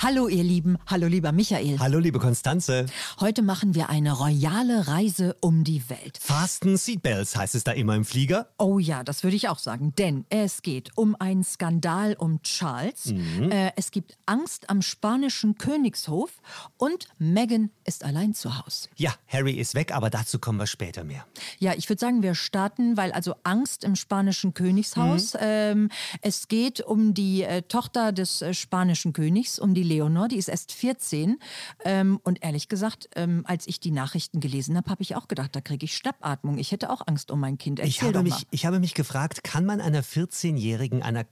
Hallo 0.00 0.28
ihr 0.28 0.44
Lieben, 0.44 0.78
hallo 0.86 1.08
lieber 1.08 1.32
Michael. 1.32 1.80
Hallo 1.80 1.98
liebe 1.98 2.20
Konstanze. 2.20 2.86
Heute 3.18 3.42
machen 3.42 3.74
wir 3.74 3.90
eine 3.90 4.12
royale 4.12 4.86
Reise 4.86 5.34
um 5.40 5.64
die 5.64 5.82
Welt. 5.90 6.18
Fasten 6.20 6.76
Seatbelts 6.76 7.34
heißt 7.34 7.56
es 7.56 7.64
da 7.64 7.72
immer 7.72 7.96
im 7.96 8.04
Flieger. 8.04 8.48
Oh 8.58 8.78
ja, 8.78 9.02
das 9.02 9.24
würde 9.24 9.34
ich 9.34 9.48
auch 9.48 9.58
sagen, 9.58 9.92
denn 9.98 10.24
es 10.28 10.62
geht 10.62 10.96
um 10.96 11.16
einen 11.18 11.42
Skandal 11.42 12.14
um 12.14 12.40
Charles. 12.42 13.06
Mhm. 13.06 13.50
Äh, 13.50 13.72
es 13.74 13.90
gibt 13.90 14.16
Angst 14.24 14.70
am 14.70 14.82
spanischen 14.82 15.58
Königshof 15.58 16.30
und 16.76 17.08
Meghan 17.18 17.70
ist 17.84 18.04
allein 18.04 18.34
zu 18.34 18.56
Hause. 18.56 18.90
Ja, 18.94 19.12
Harry 19.26 19.54
ist 19.54 19.74
weg, 19.74 19.92
aber 19.92 20.10
dazu 20.10 20.38
kommen 20.38 20.60
wir 20.60 20.68
später 20.68 21.02
mehr. 21.02 21.26
Ja, 21.58 21.72
ich 21.76 21.88
würde 21.88 21.98
sagen, 21.98 22.22
wir 22.22 22.36
starten, 22.36 22.96
weil 22.96 23.10
also 23.10 23.34
Angst 23.42 23.82
im 23.82 23.96
spanischen 23.96 24.54
Königshaus. 24.54 25.34
Mhm. 25.34 25.40
Ähm, 25.42 25.90
es 26.22 26.46
geht 26.46 26.82
um 26.82 27.14
die 27.14 27.42
äh, 27.42 27.62
Tochter 27.62 28.12
des 28.12 28.42
äh, 28.42 28.54
spanischen 28.54 29.12
Königs, 29.12 29.58
um 29.58 29.74
die 29.74 29.87
Leonor, 29.88 30.28
die 30.28 30.36
ist 30.36 30.48
erst 30.48 30.72
14. 30.72 31.38
Ähm, 31.84 32.20
und 32.22 32.42
ehrlich 32.42 32.68
gesagt, 32.68 33.08
ähm, 33.16 33.42
als 33.46 33.66
ich 33.66 33.80
die 33.80 33.90
Nachrichten 33.90 34.40
gelesen 34.40 34.76
habe, 34.76 34.90
habe 34.90 35.02
ich 35.02 35.16
auch 35.16 35.28
gedacht, 35.28 35.56
da 35.56 35.60
kriege 35.60 35.84
ich 35.84 35.96
Schnappatmung. 35.96 36.58
Ich 36.58 36.72
hätte 36.72 36.90
auch 36.90 37.02
Angst 37.06 37.30
um 37.30 37.40
mein 37.40 37.58
Kind. 37.58 37.78
Erzähl 37.80 37.90
Ich 37.90 38.02
habe, 38.02 38.22
mich, 38.22 38.46
ich 38.50 38.66
habe 38.66 38.78
mich 38.80 38.94
gefragt, 38.94 39.42
kann 39.44 39.64
man 39.64 39.80
einer 39.80 40.02
14-jährigen, 40.02 41.02
einer 41.02 41.24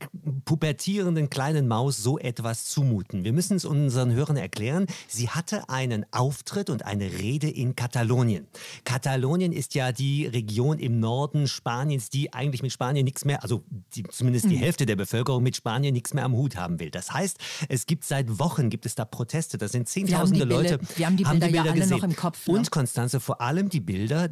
pubertierenden 0.45 1.29
kleinen 1.31 1.69
Maus 1.69 1.99
so 1.99 2.19
etwas 2.19 2.65
zumuten? 2.65 3.25
Wir 3.25 3.33
müssen 3.33 3.57
es 3.57 3.65
unseren 3.65 4.13
Hörern 4.13 4.37
erklären. 4.37 4.87
Sie 5.09 5.29
hatte 5.29 5.69
einen 5.69 6.07
Auftritt 6.13 6.71
und 6.71 6.85
eine 6.85 7.05
Rede 7.13 7.49
in 7.51 7.77
Katalonien. 7.77 8.47
Katalonien 8.85 9.53
ist 9.53 9.75
ja 9.75 9.93
die 9.93 10.27
Region 10.27 10.79
im 10.79 10.99
Norden 11.01 11.47
Spaniens, 11.49 12.09
die 12.11 12.33
eigentlich 12.33 12.63
mit 12.63 12.73
Spanien 12.73 13.05
nichts 13.05 13.25
mehr, 13.25 13.43
also 13.43 13.63
die, 13.95 14.03
zumindest 14.05 14.47
Mhm. 14.47 14.51
die 14.51 14.57
Hälfte 14.57 14.87
der 14.87 14.97
Bevölkerung 14.97 15.43
mit 15.43 15.57
Spanien 15.57 15.93
nichts 15.93 16.15
mehr 16.15 16.25
am 16.25 16.35
Hut 16.35 16.57
haben 16.57 16.79
will. 16.81 16.91
Das 16.91 17.13
heißt, 17.13 17.39
es 17.69 17.87
gibt 17.87 18.05
seit 18.05 18.39
Wochen 18.39 18.46
gibt 18.71 18.87
es 18.87 18.95
da 18.95 19.05
Proteste. 19.05 19.59
Da 19.59 19.69
sind 19.69 19.89
Wir 19.95 20.01
haben 20.19 20.29
zehntausende 20.33 20.41
die 20.41 20.47
Bilder- 20.47 20.71
Leute. 20.79 20.99
wir 20.99 21.07
haben 21.07 21.17
die 21.17 21.25
Bilder 21.25 21.49
ja 21.49 21.63
alle 21.63 21.73
gesehen. 21.81 21.97
noch 21.97 22.05
im 22.05 22.17
Kopf, 22.17 22.47
ne? 22.47 22.55
Und 22.55 22.71
Konstanze, 22.71 23.21
vor 23.21 23.41
allem 23.41 23.69
die 23.69 23.81
Bilder, 23.81 24.29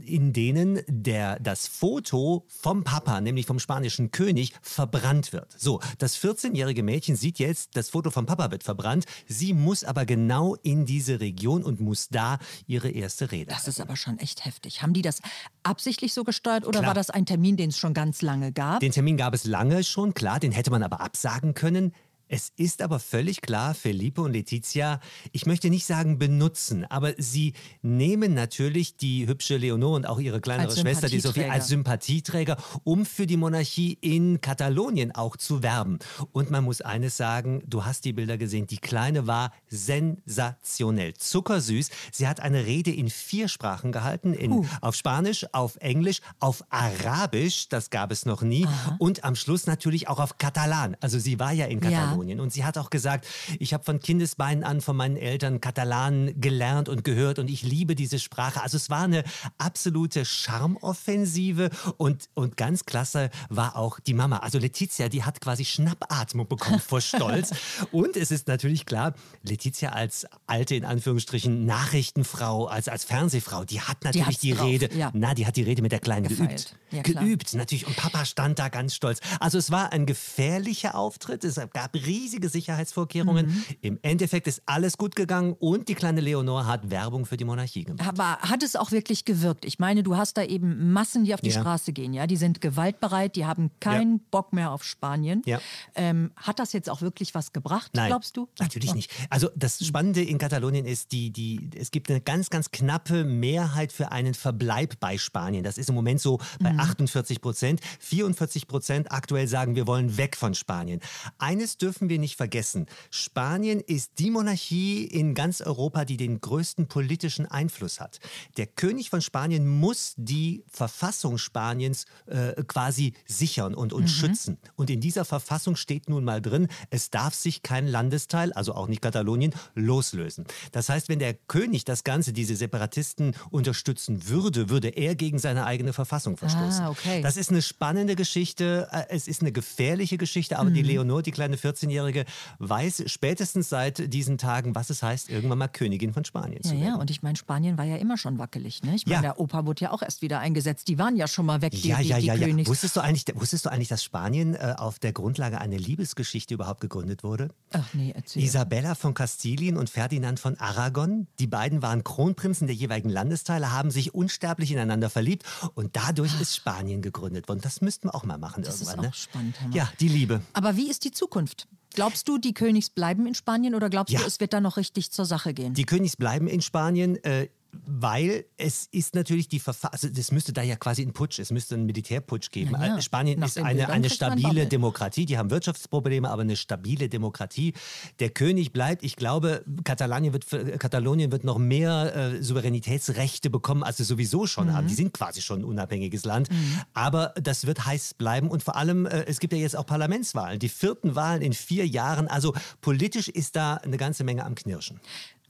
in 0.00 0.32
denen 0.32 0.80
der, 0.88 1.38
das 1.40 1.66
Foto 1.66 2.44
vom 2.48 2.84
Papa, 2.84 3.20
nämlich 3.20 3.46
vom 3.46 3.58
spanischen 3.58 4.10
König, 4.10 4.52
verbrannt 4.62 5.32
wird. 5.32 5.54
So, 5.58 5.80
das 5.98 6.16
14-jährige 6.18 6.82
Mädchen 6.82 7.16
sieht 7.16 7.38
jetzt, 7.38 7.76
das 7.76 7.90
Foto 7.90 8.10
vom 8.10 8.26
Papa 8.26 8.50
wird 8.50 8.62
verbrannt. 8.62 9.04
Sie 9.26 9.52
muss 9.54 9.84
aber 9.84 10.04
genau 10.06 10.54
in 10.62 10.84
diese 10.86 11.20
Region 11.20 11.62
und 11.64 11.80
muss 11.80 12.08
da 12.08 12.38
ihre 12.66 12.90
erste 12.90 13.30
Rede 13.32 13.50
Das 13.50 13.68
ist 13.68 13.80
aber 13.80 13.96
schon 13.96 14.18
echt 14.18 14.44
heftig. 14.44 14.82
Haben 14.82 14.92
die 14.92 15.02
das 15.02 15.20
absichtlich 15.62 16.12
so 16.12 16.24
gesteuert 16.24 16.66
oder 16.66 16.80
Klar. 16.80 16.88
war 16.90 16.94
das 16.94 17.10
ein 17.10 17.26
Termin, 17.26 17.56
den 17.56 17.70
es 17.70 17.78
schon 17.78 17.94
ganz 17.94 18.20
lange 18.22 18.52
gab? 18.52 18.80
Den 18.80 18.92
Termin 18.92 19.16
gab 19.16 19.34
es 19.34 19.44
lange 19.44 19.82
schon, 19.84 20.14
klar, 20.14 20.38
den 20.40 20.52
hätte 20.52 20.70
man 20.70 20.82
aber 20.82 21.00
absagen 21.00 21.54
können. 21.54 21.92
Es 22.28 22.52
ist 22.56 22.80
aber 22.82 22.98
völlig 22.98 23.42
klar, 23.42 23.74
Felipe 23.74 24.22
und 24.22 24.32
Letizia, 24.32 25.00
ich 25.32 25.46
möchte 25.46 25.68
nicht 25.70 25.84
sagen 25.86 26.18
benutzen, 26.18 26.84
aber 26.86 27.12
sie 27.18 27.52
nehmen 27.82 28.34
natürlich 28.34 28.96
die 28.96 29.26
hübsche 29.26 29.56
Leonor 29.58 29.94
und 29.96 30.06
auch 30.06 30.18
ihre 30.18 30.40
kleinere 30.40 30.74
Schwester, 30.76 31.08
die 31.08 31.20
Sophie, 31.20 31.44
als 31.44 31.68
Sympathieträger, 31.68 32.56
um 32.82 33.04
für 33.06 33.26
die 33.26 33.36
Monarchie 33.36 33.98
in 34.00 34.40
Katalonien 34.40 35.12
auch 35.14 35.36
zu 35.36 35.62
werben. 35.62 35.98
Und 36.32 36.50
man 36.50 36.64
muss 36.64 36.80
eines 36.80 37.16
sagen, 37.16 37.62
du 37.66 37.84
hast 37.84 38.04
die 38.04 38.12
Bilder 38.12 38.38
gesehen, 38.38 38.66
die 38.66 38.78
Kleine 38.78 39.26
war 39.26 39.52
sensationell, 39.68 41.14
zuckersüß. 41.14 41.90
Sie 42.12 42.26
hat 42.26 42.40
eine 42.40 42.64
Rede 42.66 42.90
in 42.90 43.10
vier 43.10 43.48
Sprachen 43.48 43.92
gehalten, 43.92 44.32
in, 44.32 44.52
Huh. 44.52 44.66
auf 44.80 44.94
Spanisch, 44.94 45.46
auf 45.52 45.76
Englisch, 45.76 46.20
auf 46.40 46.64
Arabisch, 46.70 47.68
das 47.68 47.90
gab 47.90 48.10
es 48.12 48.24
noch 48.26 48.42
nie, 48.42 48.66
und 48.98 49.24
am 49.24 49.36
Schluss 49.36 49.66
natürlich 49.66 50.08
auch 50.08 50.20
auf 50.20 50.38
Katalan. 50.38 50.96
Also 51.00 51.18
sie 51.18 51.38
war 51.38 51.52
ja 51.52 51.66
in 51.66 51.80
Ja. 51.84 52.13
Katalonien 52.14 52.40
und 52.40 52.52
sie 52.52 52.64
hat 52.64 52.78
auch 52.78 52.90
gesagt, 52.90 53.26
ich 53.58 53.74
habe 53.74 53.84
von 53.84 54.00
Kindesbeinen 54.00 54.64
an 54.64 54.80
von 54.80 54.96
meinen 54.96 55.16
Eltern 55.16 55.60
Katalan 55.60 56.40
gelernt 56.40 56.88
und 56.88 57.04
gehört 57.04 57.38
und 57.38 57.48
ich 57.48 57.62
liebe 57.62 57.94
diese 57.94 58.18
Sprache. 58.18 58.62
Also 58.62 58.76
es 58.76 58.90
war 58.90 59.02
eine 59.02 59.24
absolute 59.58 60.24
Charmoffensive 60.24 61.70
und, 61.96 62.28
und 62.34 62.56
ganz 62.56 62.84
klasse 62.84 63.30
war 63.48 63.76
auch 63.76 64.00
die 64.00 64.14
Mama. 64.14 64.38
Also 64.38 64.58
Letizia, 64.58 65.08
die 65.08 65.24
hat 65.24 65.40
quasi 65.40 65.64
Schnappatmung 65.64 66.48
bekommen 66.48 66.80
vor 66.80 67.00
Stolz. 67.04 67.52
und 67.92 68.16
es 68.16 68.30
ist 68.30 68.48
natürlich 68.48 68.86
klar, 68.86 69.14
Letizia 69.42 69.90
als 69.90 70.26
alte, 70.46 70.74
in 70.74 70.84
Anführungsstrichen, 70.84 71.64
Nachrichtenfrau, 71.64 72.66
als, 72.66 72.88
als 72.88 73.04
Fernsehfrau, 73.04 73.64
die 73.64 73.80
hat 73.80 74.04
natürlich 74.04 74.38
die 74.38 74.52
drauf, 74.52 74.66
Rede, 74.66 74.90
ja. 74.94 75.10
na, 75.14 75.34
die 75.34 75.46
hat 75.46 75.56
die 75.56 75.62
Rede 75.62 75.82
mit 75.82 75.92
der 75.92 76.00
Kleinen 76.00 76.28
Gefeilt. 76.28 76.48
geübt. 76.50 76.76
Ja, 76.90 77.02
geübt, 77.02 77.54
natürlich. 77.54 77.86
Und 77.86 77.96
Papa 77.96 78.24
stand 78.24 78.58
da 78.58 78.68
ganz 78.68 78.94
stolz. 78.94 79.20
Also 79.40 79.58
es 79.58 79.70
war 79.70 79.92
ein 79.92 80.06
gefährlicher 80.06 80.94
Auftritt. 80.94 81.44
Es 81.44 81.58
gab 81.72 81.92
riesige 82.06 82.48
Sicherheitsvorkehrungen. 82.48 83.46
Mhm. 83.46 83.64
Im 83.80 83.98
Endeffekt 84.02 84.46
ist 84.46 84.62
alles 84.66 84.98
gut 84.98 85.16
gegangen 85.16 85.54
und 85.58 85.88
die 85.88 85.94
kleine 85.94 86.20
Leonor 86.20 86.66
hat 86.66 86.90
Werbung 86.90 87.26
für 87.26 87.36
die 87.36 87.44
Monarchie 87.44 87.84
gemacht. 87.84 88.06
Aber 88.08 88.38
hat 88.38 88.62
es 88.62 88.76
auch 88.76 88.90
wirklich 88.92 89.24
gewirkt? 89.24 89.64
Ich 89.64 89.78
meine, 89.78 90.02
du 90.02 90.16
hast 90.16 90.36
da 90.36 90.42
eben 90.42 90.92
Massen, 90.92 91.24
die 91.24 91.34
auf 91.34 91.40
die 91.40 91.50
Ja. 91.50 91.60
Straße 91.60 91.92
gehen, 91.92 92.12
ja, 92.14 92.26
die 92.26 92.36
sind 92.36 92.60
gewaltbereit, 92.60 93.36
die 93.36 93.46
haben 93.46 93.70
keinen 93.80 94.20
Bock 94.30 94.52
mehr 94.52 94.72
auf 94.72 94.84
Spanien. 94.84 95.42
Ja. 95.46 95.60
Ähm, 95.94 96.32
hat 96.36 96.58
das 96.58 96.72
jetzt 96.72 96.90
auch 96.90 97.00
wirklich 97.00 97.34
was 97.34 97.52
gebracht, 97.52 97.90
Nein, 97.94 98.08
glaubst 98.08 98.36
du? 98.36 98.48
Natürlich 98.58 98.94
nicht. 98.94 99.10
Also 99.30 99.48
das 99.56 99.84
Spannende 99.84 100.22
in 100.22 100.38
Katalonien 100.38 100.86
ist, 100.86 101.12
die, 101.12 101.30
die, 101.30 101.70
es 101.78 101.90
gibt 101.90 102.10
eine 102.10 102.20
ganz, 102.20 102.50
ganz 102.50 102.70
knappe 102.70 103.24
Mehrheit 103.24 103.92
für 103.92 104.12
einen 104.12 104.34
Verbleib 104.34 104.98
bei 105.00 105.18
Spanien. 105.18 105.64
Das 105.64 105.78
ist 105.78 105.88
im 105.88 105.94
Moment 105.94 106.20
so 106.20 106.38
bei 106.60 106.70
48 106.70 107.40
Prozent. 107.40 107.80
44 108.00 108.66
Prozent 108.68 109.12
aktuell 109.12 109.46
sagen, 109.48 109.74
wir 109.76 109.86
wollen 109.86 110.16
weg 110.16 110.36
von 110.36 110.54
Spanien. 110.54 111.00
Eines 111.38 111.76
dürfen 111.94 112.08
wir 112.08 112.18
nicht 112.18 112.36
vergessen. 112.36 112.86
Spanien 113.10 113.78
ist 113.78 114.18
die 114.18 114.30
Monarchie 114.30 115.04
in 115.04 115.32
ganz 115.34 115.60
Europa, 115.60 116.04
die 116.04 116.16
den 116.16 116.40
größten 116.40 116.88
politischen 116.88 117.46
Einfluss 117.46 118.00
hat. 118.00 118.18
Der 118.56 118.66
König 118.66 119.10
von 119.10 119.22
Spanien 119.22 119.68
muss 119.68 120.14
die 120.16 120.64
Verfassung 120.66 121.38
Spaniens 121.38 122.06
äh, 122.26 122.64
quasi 122.64 123.14
sichern 123.26 123.76
und, 123.76 123.92
und 123.92 124.08
schützen. 124.08 124.58
Und 124.74 124.90
in 124.90 125.00
dieser 125.00 125.24
Verfassung 125.24 125.76
steht 125.76 126.08
nun 126.08 126.24
mal 126.24 126.42
drin, 126.42 126.66
es 126.90 127.10
darf 127.10 127.32
sich 127.34 127.62
kein 127.62 127.86
Landesteil, 127.86 128.52
also 128.54 128.74
auch 128.74 128.88
nicht 128.88 129.00
Katalonien, 129.00 129.54
loslösen. 129.76 130.46
Das 130.72 130.88
heißt, 130.88 131.08
wenn 131.08 131.20
der 131.20 131.34
König 131.34 131.84
das 131.84 132.02
Ganze, 132.02 132.32
diese 132.32 132.56
Separatisten 132.56 133.36
unterstützen 133.50 134.26
würde, 134.26 134.68
würde 134.68 134.88
er 134.88 135.14
gegen 135.14 135.38
seine 135.38 135.64
eigene 135.64 135.92
Verfassung 135.92 136.36
verstoßen. 136.36 136.86
Ah, 136.86 136.90
okay. 136.90 137.22
Das 137.22 137.36
ist 137.36 137.50
eine 137.50 137.62
spannende 137.62 138.16
Geschichte, 138.16 138.88
äh, 138.90 139.04
es 139.10 139.28
ist 139.28 139.42
eine 139.42 139.52
gefährliche 139.52 140.18
Geschichte, 140.18 140.58
aber 140.58 140.70
die 140.70 140.82
Mhm. 140.82 140.88
Leonor, 140.88 141.22
die 141.22 141.30
kleine 141.30 141.56
14-Jährige, 141.88 142.24
weiß 142.58 143.04
spätestens 143.06 143.68
seit 143.68 144.12
diesen 144.12 144.38
Tagen, 144.38 144.74
was 144.74 144.90
es 144.90 145.02
heißt, 145.02 145.30
irgendwann 145.30 145.58
mal 145.58 145.68
Königin 145.68 146.12
von 146.12 146.24
Spanien 146.24 146.60
Ja, 146.64 146.70
zu 146.70 146.74
ja, 146.76 146.80
werden. 146.86 147.00
und 147.00 147.10
ich 147.10 147.22
meine, 147.22 147.36
Spanien 147.36 147.78
war 147.78 147.84
ja 147.84 147.96
immer 147.96 148.16
schon 148.16 148.38
wackelig. 148.38 148.82
Ne? 148.82 148.94
Ich 148.94 149.06
meine, 149.06 149.16
Ja. 149.16 149.20
der 149.22 149.40
Opa 149.40 149.66
wurde 149.66 149.82
ja 149.84 149.90
auch 149.92 150.02
erst 150.02 150.22
wieder 150.22 150.40
eingesetzt. 150.40 150.88
Die 150.88 150.98
waren 150.98 151.16
ja 151.16 151.28
schon 151.28 151.46
mal 151.46 151.62
weg, 151.62 151.72
die, 151.72 151.88
Ja, 151.88 151.98
die, 151.98 152.08
ja, 152.08 152.18
die 152.18 152.26
ja, 152.26 152.34
ja. 152.34 152.46
Königs. 152.46 152.68
Wusstest 152.68 152.96
du 152.96 153.00
eigentlich, 153.00 153.24
wusstest 153.34 153.66
du 153.66 153.70
eigentlich, 153.70 153.88
dass 153.88 154.02
Spanien 154.04 154.54
äh, 154.54 154.74
auf 154.78 154.98
der 154.98 155.12
Grundlage 155.12 155.60
einer 155.60 155.76
Liebesgeschichte 155.78 156.54
überhaupt 156.54 156.80
gegründet 156.80 157.22
wurde? 157.24 157.48
Ach 157.72 157.86
nee, 157.94 158.12
erzähl. 158.14 158.42
Isabella 158.42 158.94
von 158.94 159.14
Kastilien 159.14 159.76
und 159.76 159.90
Ferdinand 159.90 160.40
von 160.40 160.58
Aragon, 160.58 161.26
die 161.38 161.46
beiden 161.46 161.82
waren 161.82 162.04
Kronprinzen 162.04 162.66
der 162.66 162.76
jeweiligen 162.76 163.08
Landesteile, 163.10 163.72
haben 163.72 163.90
sich 163.90 164.14
unsterblich 164.14 164.70
ineinander 164.72 165.10
verliebt 165.10 165.44
und 165.74 165.96
dadurch 165.96 166.40
ist 166.40 166.56
Spanien 166.56 167.02
gegründet 167.02 167.48
worden. 167.48 167.60
Das 167.62 167.80
müssten 167.80 168.08
wir 168.08 168.14
auch 168.14 168.24
mal 168.24 168.38
machen 168.38 168.62
Das 168.62 168.76
ist 168.80 168.88
irgendwann. 168.88 168.98
auch 169.00 169.04
ne? 169.10 169.12
spannend, 169.14 169.60
Hammer. 169.60 169.74
Ja, 169.76 169.90
die 170.00 170.08
Liebe. 170.08 170.40
Aber 170.52 170.76
wie 170.76 170.88
ist 170.90 171.04
die 171.04 171.10
Zukunft? 171.10 171.66
Glaubst 171.94 172.28
du, 172.28 172.38
die 172.38 172.52
Königs 172.54 172.90
bleiben 172.90 173.26
in 173.26 173.34
Spanien 173.34 173.74
oder 173.74 173.88
glaubst 173.88 174.12
Ja. 174.12 174.20
du, 174.20 174.26
es 174.26 174.40
wird 174.40 174.52
da 174.52 174.60
noch 174.60 174.76
richtig 174.76 175.10
zur 175.12 175.24
Sache 175.24 175.54
gehen? 175.54 175.74
Die 175.74 175.84
Königs 175.84 176.16
bleiben 176.16 176.46
in 176.48 176.60
Spanien. 176.60 177.16
Äh, 177.24 177.48
weil 177.86 178.44
es 178.56 178.86
ist 178.90 179.14
natürlich 179.14 179.48
die 179.48 179.60
Verfassung, 179.60 179.92
also 179.92 180.08
das 180.08 180.32
müsste 180.32 180.52
da 180.52 180.62
ja 180.62 180.76
quasi 180.76 181.02
ein 181.02 181.12
Putsch, 181.12 181.38
es 181.38 181.50
müsste 181.50 181.74
einen 181.74 181.86
Militärputsch 181.86 182.50
geben. 182.50 182.72
Ja, 182.72 182.96
Äh, 182.98 183.02
Spanien 183.02 183.40
nach 183.40 183.48
ist 183.48 183.58
eine, 183.58 183.88
eine 183.88 184.10
stabile. 184.10 184.66
Demokratie, 184.66 185.26
die 185.26 185.38
haben 185.38 185.50
Wirtschaftsprobleme, 185.50 186.28
aber 186.30 186.42
eine 186.42 186.56
stabile 186.56 187.08
Demokratie. 187.08 187.74
Der 188.18 188.30
König 188.30 188.72
bleibt, 188.72 189.02
ich 189.04 189.16
glaube, 189.16 189.64
Katalonien 189.84 190.32
wird, 190.32 190.46
Katalonien 190.80 191.30
wird 191.32 191.44
noch 191.44 191.58
mehr 191.58 192.14
äh, 192.14 192.42
Souveränitätsrechte 192.42 193.50
bekommen, 193.50 193.82
als 193.82 193.98
sie 193.98 194.04
sowieso 194.04 194.46
schon 194.46 194.68
Mhm. 194.68 194.72
haben. 194.72 194.86
Die 194.88 194.94
sind 194.94 195.12
quasi 195.12 195.42
schon 195.42 195.60
ein 195.60 195.64
unabhängiges 195.64 196.24
Land, 196.24 196.48
aber 196.92 197.34
das 197.40 197.66
wird 197.66 197.84
heiß 197.86 198.14
bleiben 198.14 198.48
und 198.48 198.62
vor 198.62 198.76
allem, 198.76 199.06
äh, 199.06 199.24
es 199.26 199.40
gibt 199.40 199.52
ja 199.52 199.58
jetzt 199.58 199.76
auch 199.76 199.86
Parlamentswahlen, 199.86 200.58
die 200.58 200.68
vierten 200.68 201.14
Wahlen 201.14 201.42
in 201.42 201.52
vier 201.52 201.86
Jahren, 201.86 202.28
also 202.28 202.54
politisch 202.80 203.28
ist 203.28 203.56
da 203.56 203.74
eine 203.74 203.96
ganze 203.96 204.24
Menge 204.24 204.44
am 204.44 204.54
Knirschen. 204.54 205.00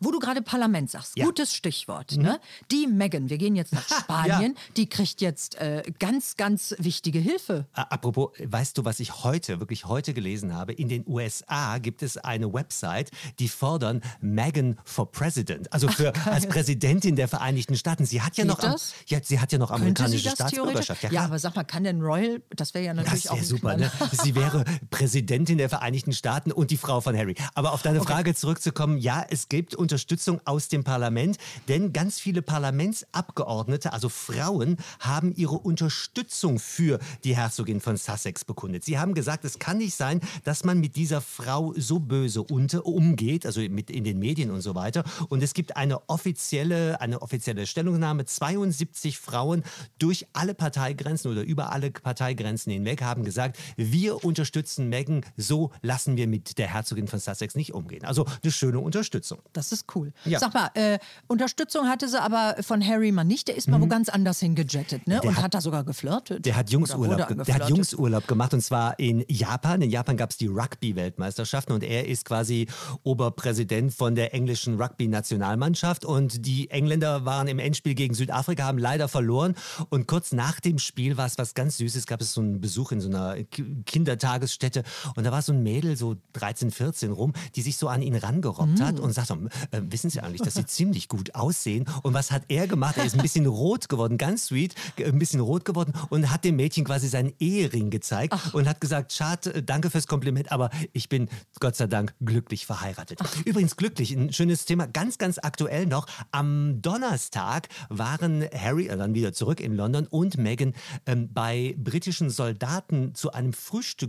Wo 0.01 0.11
du 0.11 0.19
gerade 0.19 0.43
Parlament 0.43 0.91
sagst, 0.91 1.17
Ja. 1.17 1.25
Mhm. 1.25 1.29
gutes 1.29 1.55
Stichwort. 1.55 2.17
Ne? 2.17 2.41
Die 2.71 2.87
Megan, 2.87 3.31
wir 3.31 3.39
gehen 3.39 3.57
jetzt 3.57 3.73
nach 3.73 3.87
Spanien, 4.01 4.57
die 4.77 4.89
kriegt 4.89 5.21
jetzt 5.21 5.55
äh, 5.57 5.83
ganz, 5.99 6.37
ganz 6.37 6.75
wichtige 6.79 7.19
Hilfe. 7.21 7.67
Apropos, 7.73 8.31
weißt 8.43 8.77
du, 8.77 8.85
was 8.85 9.01
ich 9.01 9.23
heute, 9.25 9.61
wirklich 9.61 9.87
heute 9.87 10.13
gelesen 10.13 10.55
habe? 10.55 10.73
In 10.73 10.89
den 10.89 11.05
USA 11.07 11.79
gibt 11.79 12.03
es 12.03 12.19
eine 12.19 12.53
Website, 12.53 13.11
die 13.39 13.49
fordern 13.49 14.03
Meghan 14.21 14.79
for 14.85 15.11
President, 15.11 15.73
also 15.73 15.89
für 15.89 16.13
als 16.27 16.47
Präsidentin 16.49 17.17
der 17.17 17.29
Vereinigten 17.29 17.77
Staaten. 17.77 18.05
Sie 18.05 18.21
hat 18.21 18.37
ja 18.37 18.45
Geht 18.45 18.53
noch, 18.53 18.63
am- 18.63 18.77
ja, 19.07 19.19
sie 19.23 19.41
hat 19.41 19.53
ja 19.53 19.59
noch 19.59 19.71
amerikanische? 19.71 20.31
Staatsbürgerschaft. 20.31 21.03
Ja, 21.05 21.09
klar. 21.09 21.25
aber 21.27 21.39
sag 21.39 21.55
mal, 21.57 21.65
kann 21.65 21.85
denn 21.85 22.01
Royal, 22.03 22.43
das 22.51 22.75
wäre 22.75 22.85
ja 22.85 22.95
natürlich 22.95 23.23
Das 23.23 23.31
auch 23.31 23.37
wäre 23.37 23.45
ein 23.45 23.49
super, 23.49 23.77
ne? 23.77 23.91
Sie 24.23 24.35
wäre 24.35 24.65
Präsidentin 24.91 25.59
der 25.59 25.69
Vereinigten 25.69 26.13
Staaten 26.13 26.53
und 26.53 26.71
die 26.71 26.77
Frau 26.77 27.01
von 27.01 27.17
Harry. 27.17 27.35
Aber 27.55 27.73
auf 27.73 27.83
deine 27.83 28.01
Frage 28.03 28.35
zurückzukommen, 28.35 28.99
ja, 28.99 29.25
es 29.31 29.49
gibt 29.49 29.75
Unterstützung 29.85 30.41
aus 30.47 30.69
dem 30.69 30.83
Parlament, 30.83 31.37
denn 31.69 31.93
ganz 31.93 32.19
viele 32.19 32.41
Parlamentsabgeordnete, 32.41 33.93
also 33.93 34.09
Frauen, 34.09 34.79
haben 34.99 35.35
ihre 35.37 35.57
Unterstützung 35.59 36.59
für 36.59 36.99
die 37.23 37.37
Herzogin 37.37 37.83
von 37.83 37.99
Sussex 37.99 38.47
bekundet. 38.47 38.83
Sie 38.83 38.99
haben 38.99 39.13
gesagt, 39.13 39.45
es 39.45 39.59
kann 39.59 39.77
nicht 39.77 39.95
sein, 39.95 40.23
dass 40.45 40.65
man 40.65 40.81
mit 40.81 40.97
dieser 40.97 41.21
Frau 41.21 41.75
so 41.77 42.01
böse 42.01 42.43
umgeht, 42.43 43.45
also 43.45 43.61
mit 43.61 43.91
in 43.91 44.05
den 44.05 44.19
Medien 44.19 44.51
und 44.51 44.63
so 44.63 44.75
weiter. 44.75 45.05
Und 45.29 45.43
es 45.43 45.53
gibt 45.53 45.77
eine 45.77 46.09
offizielle, 46.09 46.99
eine 47.03 47.21
offizielle 47.21 47.67
Stellungnahme. 47.67 48.25
72 48.25 49.19
Frauen 49.19 49.65
durch 49.99 50.27
alle 50.33 50.55
Parteigrenzen 50.55 51.31
oder 51.31 51.43
über 51.43 51.73
alle 51.73 51.91
Parteigrenzen 51.91 52.73
hinweg 52.73 53.03
haben 53.03 53.23
gesagt, 53.23 53.59
wir 53.77 54.25
unterstützen 54.25 54.89
Meghan, 54.89 55.27
so 55.37 55.73
lassen 55.83 56.17
wir 56.17 56.27
mit 56.27 56.57
der 56.57 56.69
Herzogin 56.69 57.07
von 57.07 57.19
Sussex 57.19 57.55
nicht 57.55 57.75
umgehen. 57.75 58.05
Also 58.05 58.25
eine 58.43 58.51
schöne 58.51 58.81
Unterstützung. 58.81 59.41
Das 59.53 59.73
ist 59.81 59.95
cool. 59.95 60.13
Ja. 60.25 60.39
Sag 60.39 60.55
mal, 60.55 60.71
äh, 60.75 60.99
Unterstützung 61.27 61.89
hatte 61.89 62.09
sie 62.09 62.21
aber 62.21 62.57
von 62.63 62.85
Harry 62.87 63.13
mal 63.13 63.25
nicht. 63.25 63.49
Der 63.49 63.57
ist 63.57 63.69
mal 63.69 63.81
wo 63.81 63.87
ganz 63.87 64.09
anders 64.09 64.41
hingejettet, 64.41 65.07
ne? 65.07 65.21
Und 65.21 65.31
Mhm. 65.31 65.37
hat- 65.37 65.45
hat, 65.45 65.55
da 65.55 65.61
sogar 65.61 65.85
geflirtet. 65.85 66.47
Der 66.47 66.57
hat 66.57 66.71
Jungsurlaub, 66.71 67.29
der 67.45 67.55
hat. 67.55 67.69
Jungsurlaub 67.69 68.27
gemacht 68.27 68.55
und 68.55 68.61
zwar 68.63 68.99
in 68.99 69.25
Japan. 69.29 69.83
In 69.83 69.91
Japan 69.91 70.17
gab 70.17 70.31
es 70.31 70.37
die 70.39 70.47
Rugby-Weltmeisterschaften 70.47 71.73
und 71.75 71.83
er 71.85 72.09
ist 72.09 72.25
quasi 72.25 72.67
Oberpräsident 73.03 73.93
von 73.93 74.15
der 74.15 74.33
englischen 74.35 74.81
Rugby-Nationalmannschaft 74.81 76.05
und 76.05 76.47
die 76.47 76.71
Engländer 76.71 77.25
waren 77.25 77.49
im 77.49 77.59
Endspiel 77.59 77.95
gegen 77.95 78.15
Südafrika, 78.15 78.65
haben 78.65 78.79
leider 78.79 79.09
verloren 79.09 79.55
und 79.91 80.07
kurz 80.09 80.33
nach 80.33 80.61
dem 80.61 80.79
Spiel 80.79 81.17
war 81.17 81.27
es 81.27 81.39
was 81.39 81.55
ganz 81.55 81.77
Süßes, 81.79 82.07
gab 82.07 82.21
es 82.21 82.33
so 82.33 82.41
einen 82.41 82.61
Besuch 82.61 82.93
in 82.93 83.01
so 83.01 83.09
einer 83.09 83.43
Ki- 83.45 83.83
Kindertagesstätte 83.85 84.83
und 85.17 85.25
da 85.25 85.33
war 85.33 85.43
so 85.43 85.53
ein 85.53 85.63
Mädel, 85.63 85.97
so 85.97 86.17
13, 86.33 86.71
14 86.71 87.13
rum, 87.13 87.33
die 87.57 87.63
sich 87.63 87.77
so 87.77 87.89
an 87.89 88.03
ihn 88.03 88.15
rangerobbt 88.17 88.81
hat 88.81 89.01
und 89.01 89.13
sagte, 89.13 89.39
äh, 89.71 89.81
wissen 89.91 90.11
Sie 90.11 90.21
eigentlich, 90.21 90.43
dass 90.43 90.55
Sie 90.55 90.67
ziemlich 90.67 91.09
gut 91.09 91.35
aussehen 91.35 91.87
und 92.03 92.15
was 92.15 92.31
hat 92.31 92.43
er 92.49 92.67
gemacht? 92.67 92.97
Er 92.99 93.05
ist 93.05 93.15
ein 93.15 93.23
bisschen 93.23 93.47
rot 93.65 93.89
geworden, 93.89 94.19
ganz 94.19 94.47
sweet, 94.47 94.75
ein 94.99 95.19
bisschen 95.19 95.41
rot 95.41 95.65
geworden 95.65 95.93
und 96.11 96.31
hat 96.31 96.45
dem 96.45 96.57
Mädchen 96.57 96.85
quasi 96.85 97.09
seinen 97.09 97.33
Ehering 97.39 97.91
gezeigt 97.91 98.35
und 98.53 98.69
hat 98.69 98.81
gesagt, 98.81 99.13
Schad, 99.13 99.47
äh, 99.47 99.63
danke 99.63 99.91
fürs 99.91 100.07
Kompliment, 100.07 100.53
aber 100.53 100.71
ich 100.93 101.09
bin 101.09 101.29
Gott 101.61 101.77
sei 101.77 101.87
Dank 101.87 102.15
glücklich 102.25 102.67
verheiratet. 102.67 103.21
Übrigens 103.45 103.77
glücklich, 103.77 104.13
ein 104.13 104.33
schönes 104.33 104.65
Thema, 104.65 104.87
ganz, 104.87 105.19
ganz 105.19 105.39
aktuell 105.43 105.87
noch. 105.87 106.07
Am 106.31 106.81
Donnerstag 106.83 107.69
waren 107.89 108.45
Harry, 108.55 108.87
äh, 108.89 108.97
dann 108.97 109.15
wieder 109.15 109.33
zurück 109.33 109.61
in 109.61 109.75
London 109.75 110.07
und 110.07 110.39
Meghan 110.39 110.75
ähm, 111.07 111.29
bei 111.33 111.75
britischen 111.79 112.31
Soldaten 112.31 113.15
zu 113.15 113.33
einem 113.33 113.53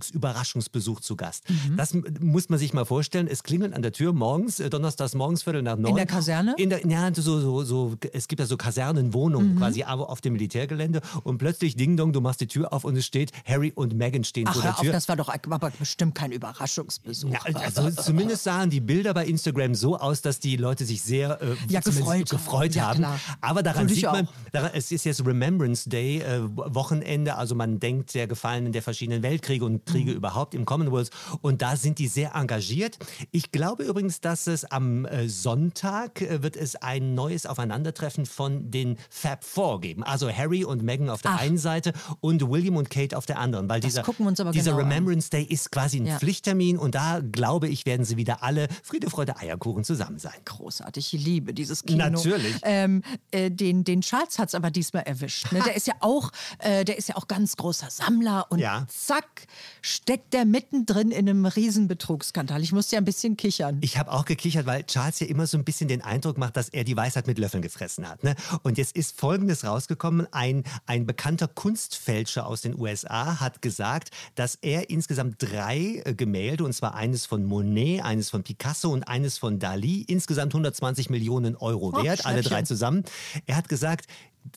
Frühstücksüberraschungsbesuch 0.06 1.00
zu 1.00 1.16
Gast. 1.16 1.50
Mhm. 1.50 1.78
Das 1.78 1.94
m- 1.94 2.04
muss 2.22 2.50
man 2.50 2.60
sich 2.60 2.74
mal 2.74 2.86
vorstellen. 2.86 3.28
Es 3.28 3.44
klingelt 3.44 3.74
an 3.74 3.82
der 3.82 3.92
Tür 3.92 4.14
morgens, 4.14 4.60
äh, 4.60 4.70
donnerstags 4.70 5.16
morgens, 5.16 5.44
Viertel 5.46 5.62
nach 5.62 5.78
neun. 5.78 5.96
der 5.96 6.06
Kaserne? 6.06 6.56
In 6.58 6.70
der, 6.70 6.86
ja, 6.86 7.10
so, 7.16 7.40
so, 7.40 7.64
so, 7.64 7.96
es 8.12 8.28
gibt 8.28 8.40
ja 8.42 8.46
so 8.46 8.58
Kasernenwohnungen 8.58 9.56
quasi 9.58 9.84
aber 9.84 10.10
auf 10.10 10.20
dem 10.22 10.34
Militärgelände 10.34 11.02
und 11.24 11.38
plötzlich 11.38 11.76
Ding 11.78 11.96
Dong, 11.98 12.12
du 12.14 12.20
machst 12.20 12.42
die 12.42 12.48
Tür 12.48 12.74
auf 12.74 12.84
und 12.84 12.98
es 12.98 13.06
steht 13.06 13.32
Harry 13.46 13.72
und 13.74 13.94
Meghan 13.96 14.24
stehen 14.24 14.48
Ach, 14.50 14.54
vor 14.54 14.62
der 14.64 14.74
auf, 14.74 14.82
Tür. 14.82 14.92
das 14.92 15.08
war 15.08 15.16
doch 15.16 15.30
aber 15.30 15.72
bestimmt 15.80 16.16
kein 16.16 16.32
Überraschungsbesuch. 16.32 17.30
Ja, 17.32 17.40
also 17.44 17.90
zumindest 17.92 18.44
sahen 18.44 18.70
die 18.70 18.82
Bilder 18.82 19.14
bei 19.14 19.26
Instagram 19.26 19.76
so 19.76 19.98
aus, 19.98 20.22
dass 20.22 20.40
die 20.40 20.58
Leute 20.58 20.84
sich 20.86 21.02
sehr 21.02 21.40
äh, 21.42 21.56
Ja, 21.70 21.80
gefreut 21.80 22.30
gefreut 22.30 22.80
haben. 22.80 23.04
Ja. 23.04 23.20
Aber 23.42 23.64
daran 23.64 23.88
sieht 23.88 24.04
man, 24.04 24.28
daran, 24.52 24.72
es 24.74 24.92
ist 24.92 25.06
jetzt 25.06 25.26
Remembrance 25.26 25.90
Day, 25.90 26.20
äh, 26.22 26.42
Wochenende, 26.56 27.36
also 27.36 27.56
man 27.56 27.80
denkt 27.80 28.14
der 28.16 28.28
Gefallenen 28.28 28.72
der 28.72 28.82
verschiedenen 28.82 29.24
Weltkriege 29.24 29.64
und 29.66 29.86
Kriege 29.86 30.12
Mhm. 30.12 30.18
überhaupt 30.18 30.54
im 30.56 30.66
Commonwealth 30.66 31.10
und 31.42 31.62
da 31.62 31.76
sind 31.76 32.00
die 32.00 32.08
sehr 32.08 32.34
engagiert. 32.36 32.98
Ich 33.32 33.52
glaube 33.52 33.84
übrigens, 33.84 34.20
dass 34.22 34.48
es 34.48 34.66
am 34.66 35.06
äh, 35.06 35.28
Sonntag 35.42 36.22
äh, 36.22 36.42
wird 36.44 36.56
es 36.56 36.76
ein 36.76 37.14
neues 37.16 37.46
Aufeinandertreffen 37.46 38.26
von 38.26 38.72
den 38.72 38.98
Fab 39.10 39.44
Four 39.44 39.82
geben. 39.82 40.04
Also 40.04 40.30
Harry 40.32 40.64
und 40.64 40.84
Meghan 40.84 41.10
auf 41.10 41.22
der 41.22 41.32
Ach. 41.32 41.40
einen 41.42 41.58
Seite 41.58 41.94
und 42.22 42.50
William 42.50 42.76
und 42.78 42.90
Kate 42.90 43.18
auf 43.18 43.26
der 43.26 43.40
anderen, 43.40 43.70
weil 43.70 43.80
dieser, 43.80 44.08
uns 44.20 44.40
aber 44.40 44.52
dieser 44.52 44.72
genau 44.72 44.84
an. 44.84 44.90
Remembrance 44.92 45.30
Day 45.30 45.44
ist 45.44 45.72
quasi 45.72 46.00
ein 46.00 46.06
Ja. 46.08 46.20
Pflichttermin 46.20 46.78
und 46.78 46.96
da 46.96 47.20
glaube 47.20 47.68
ich, 47.68 47.86
werden 47.86 48.06
sie 48.06 48.18
wieder 48.18 48.44
alle 48.44 48.68
Friede, 48.84 49.10
Freude, 49.10 49.38
Eierkuchen 49.38 49.84
zusammen 49.84 50.20
sein. 50.20 50.34
Großartig, 50.46 51.14
ich 51.14 51.24
liebe 51.26 51.54
dieses 51.54 51.84
Kino. 51.84 51.98
Natürlich. 52.10 52.56
Ähm, 52.64 53.04
äh, 53.32 53.52
den, 53.52 53.84
den 53.84 54.02
Charles 54.02 54.40
hat 54.40 54.50
es 54.50 54.56
aber 54.56 54.72
diesmal 54.72 55.04
erwischt. 55.04 55.52
Ne? 55.52 55.62
Der 55.66 55.76
ist 55.76 55.88
ja 55.88 55.94
auch, 56.00 56.32
äh, 56.60 56.86
der 56.86 56.98
ist 56.98 57.10
ja 57.10 57.16
auch 57.18 57.28
ganz 57.28 57.56
großer 57.58 57.90
Sammler 57.90 58.46
und 58.50 58.60
Ja. 58.60 58.86
zack 58.90 59.48
steckt 59.82 60.34
der 60.34 60.46
mittendrin 60.46 61.12
in 61.12 61.30
einem 61.30 61.46
riesen 61.46 61.88
Betrugsskandal. 61.88 62.62
Ich 62.62 62.72
musste 62.72 62.96
ja 62.96 63.02
ein 63.02 63.06
bisschen 63.06 63.38
kichern. 63.38 63.78
Ich 63.82 63.98
habe 63.98 64.12
auch 64.12 64.26
gekichert, 64.26 64.66
weil 64.66 64.84
Charles 64.84 65.20
ja 65.20 65.25
immer 65.26 65.48
so 65.48 65.58
ein 65.58 65.64
bisschen 65.64 65.88
den 65.88 66.02
Eindruck 66.02 66.38
macht, 66.38 66.58
dass 66.58 66.70
er 66.70 66.84
die 66.84 66.96
Weisheit 66.96 67.28
mit 67.28 67.38
Löffeln 67.38 67.62
gefressen 67.62 68.08
hat. 68.08 68.24
Ne? 68.24 68.36
Und 68.64 68.78
jetzt 68.78 68.96
ist 68.96 69.20
Folgendes 69.20 69.64
rausgekommen. 69.64 70.28
Ein, 70.32 70.64
ein 70.86 71.06
bekannter 71.06 71.48
Kunstfälscher 71.48 72.46
aus 72.46 72.62
den 72.62 72.80
USA 72.80 73.40
hat 73.40 73.62
gesagt, 73.62 74.10
dass 74.36 74.56
er 74.62 74.90
insgesamt 74.90 75.36
drei 75.40 76.02
äh, 76.06 76.14
Gemälde, 76.14 76.64
und 76.64 76.74
zwar 76.74 76.96
eines 76.96 77.26
von 77.26 77.46
Monet, 77.46 78.04
eines 78.04 78.30
von 78.30 78.44
Picasso 78.44 78.92
und 78.92 79.04
eines 79.04 79.38
von 79.38 79.60
Dali, 79.60 80.02
insgesamt 80.08 80.54
120 80.54 81.10
Millionen 81.10 81.56
Euro 81.56 81.94
wert, 82.04 82.26
alle 82.26 82.42
drei 82.42 82.62
zusammen. 82.64 83.04
Er 83.46 83.56
hat 83.56 83.70
gesagt, 83.70 84.08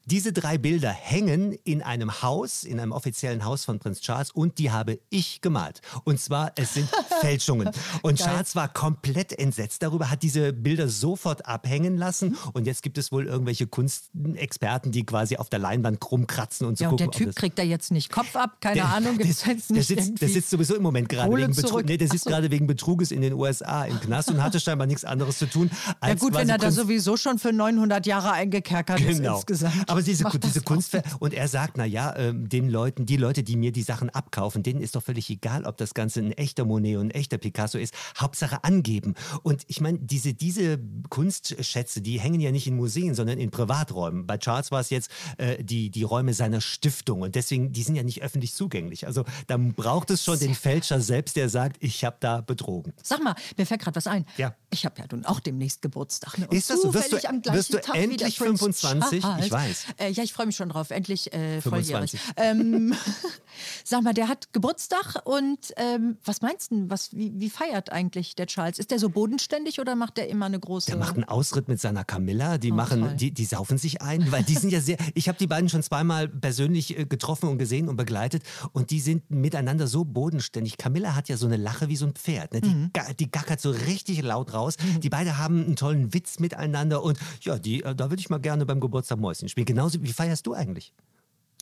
diese 0.04 0.32
drei 0.32 0.58
Bilder 0.58 0.90
hängen 0.90 1.52
in 1.64 1.82
einem 1.82 2.22
Haus, 2.22 2.64
in 2.64 2.78
einem 2.80 2.92
offiziellen 2.92 3.44
Haus 3.44 3.64
von 3.64 3.78
Prinz 3.78 4.00
Charles 4.00 4.30
und 4.30 4.58
die 4.58 4.70
habe 4.70 4.98
ich 5.10 5.40
gemalt. 5.40 5.80
Und 6.04 6.20
zwar, 6.20 6.52
es 6.56 6.74
sind 6.74 6.88
Fälschungen. 7.20 7.70
Und 8.02 8.18
Geil. 8.18 8.28
Charles 8.28 8.54
war 8.56 8.68
komplett 8.68 9.32
entsetzt 9.38 9.82
darüber, 9.82 10.10
hat 10.10 10.22
diese 10.22 10.52
Bilder 10.52 10.88
sofort 10.88 11.46
abhängen 11.46 11.96
lassen 11.96 12.36
und 12.52 12.66
jetzt 12.66 12.82
gibt 12.82 12.98
es 12.98 13.10
wohl 13.12 13.26
irgendwelche 13.26 13.66
Kunstexperten, 13.66 14.92
die 14.92 15.04
quasi 15.04 15.36
auf 15.36 15.48
der 15.48 15.58
Leinwand 15.58 16.00
krumm 16.00 16.26
kratzen 16.26 16.66
und 16.66 16.78
so 16.78 16.84
ja, 16.84 16.90
und 16.90 16.98
gucken. 16.98 17.10
der 17.10 17.26
Typ 17.26 17.36
kriegt 17.36 17.58
da 17.58 17.62
jetzt 17.62 17.90
nicht 17.90 18.10
Kopf 18.10 18.36
ab, 18.36 18.60
keine 18.60 18.76
der, 18.76 18.88
Ahnung, 18.88 19.16
der, 19.18 19.26
gibt's 19.26 19.42
der, 19.42 19.54
nicht 19.54 19.86
sitzt, 19.86 20.20
der 20.20 20.28
sitzt 20.28 20.50
sowieso 20.50 20.76
im 20.76 20.82
Moment 20.82 21.08
gerade 21.08 21.34
wegen, 21.34 21.54
Betru 21.54 21.68
zurück. 21.68 21.86
nee, 21.86 21.96
der 21.96 22.08
sitzt 22.08 22.24
so. 22.24 22.30
gerade 22.30 22.50
wegen 22.50 22.66
Betruges 22.66 23.10
in 23.10 23.20
den 23.22 23.32
USA 23.32 23.84
im 23.84 23.98
Knast 24.00 24.30
und 24.30 24.42
hatte 24.42 24.60
scheinbar 24.60 24.86
nichts 24.86 25.04
anderes 25.04 25.38
zu 25.38 25.46
tun. 25.46 25.70
Als 26.00 26.20
Ja 26.20 26.26
gut, 26.28 26.34
wenn 26.34 26.48
er 26.48 26.58
da 26.58 26.70
sowieso 26.70 27.16
schon 27.16 27.38
für 27.38 27.52
900 27.52 28.06
Jahre 28.06 28.32
eingekerkert 28.32 29.00
ist 29.00 29.18
Genau. 29.18 29.36
insgesamt. 29.36 29.74
Aber 29.86 30.02
diese, 30.02 30.24
Macht 30.24 30.42
diese 30.44 30.60
Kunst 30.62 30.96
und 31.20 31.34
er 31.34 31.48
sagt, 31.48 31.76
na 31.76 31.84
ja, 31.84 32.14
ähm, 32.16 32.48
den 32.48 32.68
Leuten, 32.68 33.06
die 33.06 33.16
Leute, 33.16 33.42
die 33.42 33.56
mir 33.56 33.72
die 33.72 33.82
Sachen 33.82 34.10
abkaufen, 34.10 34.62
denen 34.62 34.80
ist 34.80 34.94
doch 34.96 35.02
völlig 35.02 35.30
egal, 35.30 35.64
ob 35.64 35.76
das 35.76 35.94
Ganze 35.94 36.20
ein 36.20 36.32
echter 36.32 36.64
Monet 36.64 36.96
und 36.96 37.06
ein 37.08 37.10
echter 37.10 37.38
Picasso 37.38 37.78
ist. 37.78 37.94
Hauptsache 38.18 38.64
angeben. 38.64 39.14
Und 39.42 39.62
ich 39.68 39.80
meine, 39.80 39.98
diese, 39.98 40.34
diese 40.34 40.78
Kunstschätze, 41.08 42.00
die 42.00 42.20
hängen 42.20 42.40
ja 42.40 42.50
nicht 42.52 42.66
in 42.66 42.76
Museen, 42.76 43.14
sondern 43.14 43.38
in 43.38 43.50
Privaträumen. 43.50 44.26
Bei 44.26 44.38
Charles 44.38 44.70
war 44.70 44.80
es 44.80 44.90
jetzt 44.90 45.10
äh, 45.36 45.62
die, 45.62 45.90
die 45.90 46.02
Räume 46.02 46.32
seiner 46.34 46.60
Stiftung 46.60 47.22
und 47.22 47.34
deswegen, 47.34 47.72
die 47.72 47.82
sind 47.82 47.96
ja 47.96 48.02
nicht 48.02 48.22
öffentlich 48.22 48.54
zugänglich. 48.54 49.06
Also 49.06 49.24
da 49.46 49.56
braucht 49.58 50.10
es 50.10 50.24
schon 50.24 50.38
den 50.38 50.54
Fälscher 50.54 51.00
selbst, 51.00 51.36
der 51.36 51.48
sagt, 51.48 51.76
ich 51.80 52.04
habe 52.04 52.16
da 52.20 52.40
betrogen. 52.40 52.92
Sag 53.02 53.22
mal, 53.22 53.34
mir 53.56 53.66
fällt 53.66 53.82
gerade 53.82 53.96
was 53.96 54.06
ein. 54.06 54.24
Ja. 54.36 54.54
Ich 54.70 54.84
habe 54.84 54.94
ja 55.00 55.06
nun 55.10 55.24
auch 55.24 55.40
demnächst 55.40 55.82
Geburtstag. 55.82 56.38
Ne? 56.38 56.46
Und 56.48 56.56
Ist 56.56 56.70
das 56.70 56.82
so? 56.82 56.94
Wirst 56.94 57.06
du- 57.06 57.16
zufällig 57.16 57.28
am 57.28 57.42
gleichen 57.42 57.58
wirst 57.58 57.72
du 57.74 57.78
endlich 57.92 58.38
Prinz 58.38 58.60
25? 58.60 59.22
Charles. 59.22 59.46
Ich 59.46 59.50
weiß. 59.52 59.67
Äh, 59.98 60.10
ja, 60.10 60.22
ich 60.22 60.32
freue 60.32 60.46
mich 60.46 60.56
schon 60.56 60.68
drauf. 60.68 60.90
Endlich 60.90 61.32
äh, 61.32 61.60
volljährig. 61.60 62.10
25. 62.12 62.20
Ähm, 62.36 62.94
sag 63.84 64.02
mal, 64.02 64.14
der 64.14 64.28
hat 64.28 64.52
Geburtstag 64.52 65.22
und 65.24 65.58
ähm, 65.76 66.16
was 66.24 66.42
meinst 66.42 66.70
du? 66.70 66.88
Was, 66.88 67.14
wie, 67.16 67.32
wie 67.36 67.50
feiert 67.50 67.90
eigentlich 67.90 68.34
der 68.34 68.46
Charles? 68.46 68.78
Ist 68.78 68.90
der 68.90 68.98
so 68.98 69.08
bodenständig 69.08 69.80
oder 69.80 69.96
macht 69.96 70.16
der 70.16 70.28
immer 70.28 70.46
eine 70.46 70.58
große... 70.60 70.86
Der 70.86 70.96
macht 70.96 71.14
einen 71.14 71.24
Ausritt 71.24 71.68
mit 71.68 71.80
seiner 71.80 72.04
Camilla, 72.04 72.58
die 72.58 72.72
machen, 72.72 73.02
Oh, 73.02 73.06
toll. 73.06 73.16
die, 73.16 73.30
die 73.32 73.44
saufen 73.44 73.78
sich 73.78 74.02
ein, 74.02 74.30
weil 74.32 74.42
die 74.42 74.54
sind 74.54 74.70
ja 74.70 74.80
sehr, 74.80 74.96
ich 75.14 75.28
habe 75.28 75.38
die 75.38 75.46
beiden 75.46 75.68
schon 75.68 75.82
zweimal 75.82 76.28
persönlich 76.28 76.98
äh, 76.98 77.04
getroffen 77.04 77.48
und 77.48 77.58
gesehen 77.58 77.88
und 77.88 77.96
begleitet 77.96 78.42
und 78.72 78.90
die 78.90 79.00
sind 79.00 79.30
miteinander 79.30 79.86
so 79.86 80.04
bodenständig. 80.04 80.76
Camilla 80.78 81.14
hat 81.14 81.28
ja 81.28 81.36
so 81.36 81.46
eine 81.46 81.56
Lache 81.56 81.88
wie 81.88 81.96
so 81.96 82.06
ein 82.06 82.12
Pferd, 82.14 82.52
ne? 82.52 82.60
die, 82.60 82.68
Mhm. 82.68 82.90
die 83.18 83.30
gackert 83.30 83.60
so 83.60 83.70
richtig 83.70 84.22
laut 84.22 84.52
raus. 84.52 84.76
Die 85.02 85.08
beiden 85.08 85.38
haben 85.38 85.64
einen 85.64 85.76
tollen 85.76 86.12
Witz 86.14 86.38
miteinander 86.38 87.02
und 87.02 87.18
ja, 87.42 87.58
die, 87.58 87.82
äh, 87.82 87.94
da 87.94 88.10
würde 88.10 88.20
ich 88.20 88.30
mal 88.30 88.38
gerne 88.38 88.66
beim 88.66 88.80
Geburtstag 88.80 89.18
Mäuschen 89.18 89.47
spielen. 89.48 89.66
Genauso, 89.66 90.02
wie 90.02 90.12
feierst 90.12 90.46
du 90.46 90.54
eigentlich? 90.54 90.92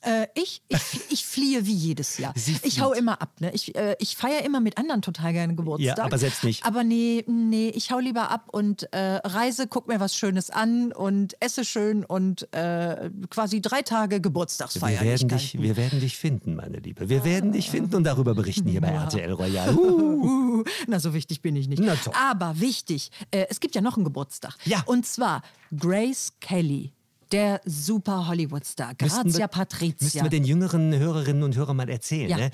Äh, 0.02 0.28
ich, 0.34 0.62
ich, 0.68 0.78
ich 1.10 1.26
fliehe 1.26 1.66
wie 1.66 1.72
jedes 1.72 2.18
Jahr. 2.18 2.32
ich 2.62 2.80
hau 2.80 2.92
immer 2.92 3.20
ab. 3.20 3.40
Ne? 3.40 3.50
Ich, 3.52 3.74
äh, 3.74 3.96
ich 3.98 4.16
feiere 4.16 4.44
immer 4.44 4.60
mit 4.60 4.78
anderen 4.78 5.02
total 5.02 5.32
gerne 5.32 5.54
Geburtstag. 5.54 5.98
Ja, 5.98 6.04
aber 6.04 6.18
selbst 6.18 6.44
nicht. 6.44 6.64
Aber 6.64 6.84
nee, 6.84 7.24
nee, 7.26 7.70
ich 7.70 7.90
hau 7.90 7.98
lieber 7.98 8.30
ab 8.30 8.48
und 8.52 8.92
äh, 8.92 9.16
reise, 9.24 9.66
guck 9.66 9.88
mir 9.88 9.98
was 9.98 10.14
Schönes 10.14 10.50
an 10.50 10.92
und 10.92 11.34
esse 11.40 11.64
schön 11.64 12.04
und 12.04 12.52
äh, 12.54 13.10
quasi 13.30 13.60
drei 13.60 13.82
Tage 13.82 14.20
Geburtstagsfeier. 14.20 15.00
Wir 15.00 15.08
werden, 15.08 15.28
dich, 15.28 15.60
wir 15.60 15.76
werden 15.76 16.00
dich 16.00 16.16
finden, 16.16 16.54
meine 16.54 16.78
Liebe. 16.78 17.08
Wir 17.08 17.24
werden 17.24 17.50
dich 17.52 17.70
finden 17.70 17.96
und 17.96 18.04
darüber 18.04 18.34
berichten 18.34 18.68
hier 18.68 18.80
bei 18.80 18.88
RTL 18.88 19.32
Royal. 19.32 19.76
Uh. 19.86 20.64
Na, 20.86 20.98
so 20.98 21.14
wichtig 21.14 21.42
bin 21.42 21.56
ich 21.56 21.68
nicht. 21.68 21.82
Aber 22.14 22.60
wichtig, 22.60 23.10
äh, 23.30 23.46
es 23.50 23.60
gibt 23.60 23.74
ja 23.74 23.80
noch 23.80 23.96
einen 23.96 24.04
Geburtstag. 24.04 24.56
Ja. 24.64 24.82
Und 24.86 25.06
zwar 25.06 25.42
Grace 25.76 26.32
Kelly 26.40 26.92
der 27.32 27.60
super 27.64 28.28
Hollywood-Star, 28.28 28.94
Grazia 28.94 29.24
wir, 29.24 29.48
Patricia. 29.48 29.96
Müssen 30.00 30.22
wir 30.22 30.30
den 30.30 30.44
jüngeren 30.44 30.96
Hörerinnen 30.96 31.42
und 31.42 31.56
Hörern 31.56 31.76
mal 31.76 31.88
erzählen. 31.88 32.30
Ja. 32.30 32.36
Ne? 32.36 32.50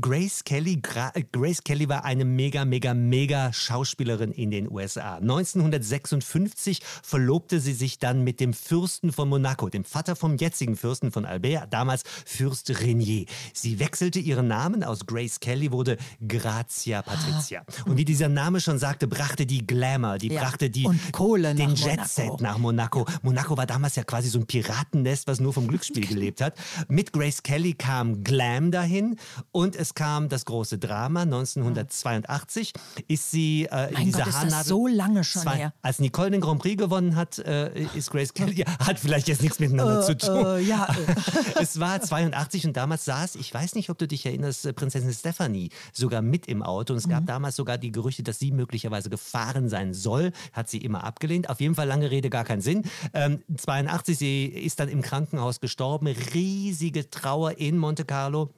Grace 0.00 0.44
Kelly, 0.44 0.76
Gra 0.80 1.12
Grace 1.32 1.64
Kelly 1.64 1.88
war 1.88 2.04
eine 2.04 2.24
mega, 2.24 2.64
mega, 2.64 2.94
mega 2.94 3.52
Schauspielerin 3.52 4.32
in 4.32 4.50
den 4.50 4.70
USA. 4.70 5.16
1956 5.16 6.80
verlobte 7.02 7.60
sie 7.60 7.72
sich 7.72 7.98
dann 7.98 8.22
mit 8.22 8.40
dem 8.40 8.52
Fürsten 8.52 9.12
von 9.12 9.28
Monaco, 9.28 9.68
dem 9.68 9.84
Vater 9.84 10.16
vom 10.16 10.36
jetzigen 10.36 10.76
Fürsten 10.76 11.10
von 11.10 11.24
Albert, 11.24 11.72
damals 11.72 12.02
Fürst 12.24 12.70
Renier. 12.80 13.26
Sie 13.52 13.78
wechselte 13.78 14.18
ihren 14.18 14.48
Namen 14.48 14.84
aus 14.84 15.06
Grace 15.06 15.40
Kelly, 15.40 15.72
wurde 15.72 15.96
Grazia 16.26 17.02
Patricia. 17.02 17.64
Ah. 17.66 17.90
Und 17.90 17.96
wie 17.96 18.04
dieser 18.04 18.28
Name 18.28 18.60
schon 18.60 18.78
sagte, 18.78 19.06
brachte 19.08 19.46
die 19.46 19.66
Glamour, 19.66 20.18
die 20.18 20.28
ja. 20.28 20.40
brachte 20.40 20.70
die, 20.70 20.84
den 20.84 21.74
Jet-Set 21.74 22.40
nach 22.40 22.58
Monaco. 22.58 23.06
Monaco 23.22 23.56
war 23.56 23.66
damals 23.66 23.96
ja 23.96 24.04
quasi 24.12 24.28
so 24.28 24.40
ein 24.40 24.46
Piratennest, 24.46 25.26
was 25.26 25.40
nur 25.40 25.54
vom 25.54 25.66
Glücksspiel 25.66 26.06
gelebt 26.06 26.42
hat. 26.42 26.54
Mit 26.88 27.14
Grace 27.14 27.42
Kelly 27.42 27.72
kam 27.72 28.22
Glam 28.22 28.70
dahin 28.70 29.16
und 29.52 29.74
es 29.74 29.94
kam 29.94 30.28
das 30.28 30.44
große 30.44 30.76
Drama. 30.76 31.22
1982 31.22 32.74
ist 33.08 33.30
sie 33.30 33.68
äh, 33.72 33.90
in 33.94 34.04
dieser 34.04 34.24
Gott, 34.24 34.28
ist 34.28 34.52
das 34.52 34.66
so 34.66 34.86
lange 34.86 35.24
schon 35.24 35.40
zwei, 35.40 35.56
her. 35.56 35.72
Als 35.80 35.98
Nicole 35.98 36.30
den 36.30 36.42
Grand 36.42 36.60
Prix 36.60 36.76
gewonnen 36.76 37.16
hat, 37.16 37.38
äh, 37.38 37.84
ist 37.94 38.10
Grace 38.10 38.34
Kelly, 38.34 38.52
ja, 38.52 38.66
hat 38.86 38.98
vielleicht 38.98 39.28
jetzt 39.28 39.40
nichts 39.40 39.58
miteinander 39.60 40.00
uh, 40.00 40.04
zu 40.04 40.14
tun. 40.14 40.44
Uh, 40.44 40.56
ja. 40.58 40.94
es 41.58 41.80
war 41.80 41.98
82 41.98 42.66
und 42.66 42.76
damals 42.76 43.06
saß, 43.06 43.36
ich 43.36 43.54
weiß 43.54 43.76
nicht, 43.76 43.88
ob 43.88 43.96
du 43.96 44.06
dich 44.06 44.26
erinnerst, 44.26 44.66
äh, 44.66 44.74
Prinzessin 44.74 45.14
Stephanie 45.14 45.70
sogar 45.94 46.20
mit 46.20 46.48
im 46.48 46.62
Auto 46.62 46.92
und 46.92 46.98
es 46.98 47.08
gab 47.08 47.22
mhm. 47.22 47.28
damals 47.28 47.56
sogar 47.56 47.78
die 47.78 47.92
Gerüchte, 47.92 48.22
dass 48.22 48.38
sie 48.38 48.50
möglicherweise 48.50 49.08
gefahren 49.08 49.70
sein 49.70 49.94
soll. 49.94 50.32
Hat 50.52 50.68
sie 50.68 50.78
immer 50.84 51.02
abgelehnt. 51.04 51.48
Auf 51.48 51.62
jeden 51.62 51.74
Fall 51.74 51.88
lange 51.88 52.10
Rede, 52.10 52.28
gar 52.28 52.44
keinen 52.44 52.60
Sinn. 52.60 52.82
Ähm, 53.14 53.42
82 53.56 54.01
1980. 54.02 54.18
Sie 54.18 54.46
ist 54.46 54.80
dann 54.80 54.88
im 54.88 55.02
Krankenhaus 55.02 55.60
gestorben. 55.60 56.08
Riesige 56.34 57.08
Trauer 57.08 57.58
in 57.58 57.78
Monte 57.78 58.04
Carlo. 58.04 58.50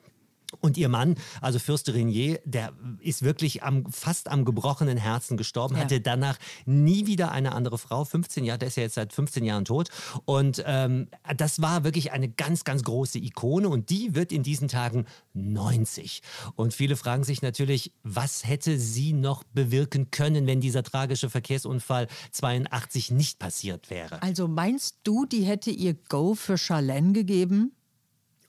Und 0.61 0.77
ihr 0.77 0.89
Mann, 0.89 1.17
also 1.41 1.59
Fürst 1.59 1.93
Renier, 1.93 2.41
der 2.45 2.73
ist 3.01 3.23
wirklich 3.23 3.63
am, 3.63 3.91
fast 3.91 4.29
am 4.29 4.45
gebrochenen 4.45 4.97
Herzen 4.97 5.37
gestorben, 5.37 5.77
ja. 5.77 5.83
hatte 5.83 6.01
danach 6.01 6.39
nie 6.65 7.07
wieder 7.07 7.33
eine 7.33 7.53
andere 7.53 7.79
Frau. 7.79 8.05
15 8.05 8.45
Jahre, 8.45 8.59
der 8.59 8.69
ist 8.69 8.77
ja 8.77 8.83
jetzt 8.85 8.95
seit 8.95 9.13
15 9.13 9.45
Jahren 9.45 9.65
tot. 9.65 9.89
Und 10.25 10.63
ähm, 10.67 11.09
das 11.37 11.61
war 11.61 11.85
wirklich 11.85 12.13
eine 12.13 12.29
ganz, 12.29 12.65
ganz 12.65 12.83
große 12.83 13.19
Ikone 13.19 13.69
und 13.69 13.91
die 13.91 14.15
wird 14.15 14.33
in 14.33 14.43
diesen 14.43 14.69
Tagen 14.69 15.07
90. 15.35 16.23
Und 16.57 16.75
viele 16.75 16.97
fragen 16.97 17.25
sich 17.25 17.43
natürlich, 17.43 17.93
was 18.03 18.47
hätte 18.47 18.79
sie 18.79 19.13
noch 19.13 19.45
bewirken 19.45 20.11
können, 20.11 20.47
wenn 20.47 20.61
dieser 20.61 20.83
tragische 20.83 21.31
Verkehrsunfall 21.31 22.09
82 22.33 23.11
nicht 23.11 23.39
passiert 23.39 23.91
wäre? 23.91 24.23
Also 24.23 24.49
meinst 24.49 24.99
du, 25.05 25.27
die 25.27 25.45
hätte 25.45 25.71
ihr 25.71 25.95
Go 25.95 26.35
für 26.35 26.59
Charlene 26.59 27.13
gegeben? 27.13 27.73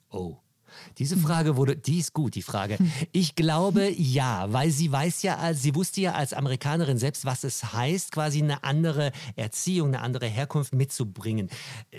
Oh. 0.10 0.38
Diese 0.98 1.18
Frage 1.18 1.56
wurde, 1.58 1.76
die 1.76 2.00
ist 2.00 2.14
gut, 2.14 2.36
die 2.36 2.42
Frage. 2.42 2.78
Ich 3.12 3.36
glaube 3.36 3.90
ja, 3.96 4.52
weil 4.52 4.72
sie 4.72 4.92
weiß 4.92 5.24
ja, 5.24 5.54
sie 5.54 5.76
wusste 5.76 6.02
ja 6.02 6.14
als 6.14 6.34
Amerikanerin 6.34 6.98
selbst, 6.98 7.26
was 7.26 7.44
es 7.44 7.74
heißt, 7.74 8.12
quasi 8.12 8.42
eine 8.42 8.64
andere 8.64 9.12
Erziehung, 9.36 9.90
eine 9.90 10.02
andere 10.02 10.28
Herkunft 10.28 10.74
mitzubringen. 10.74 11.50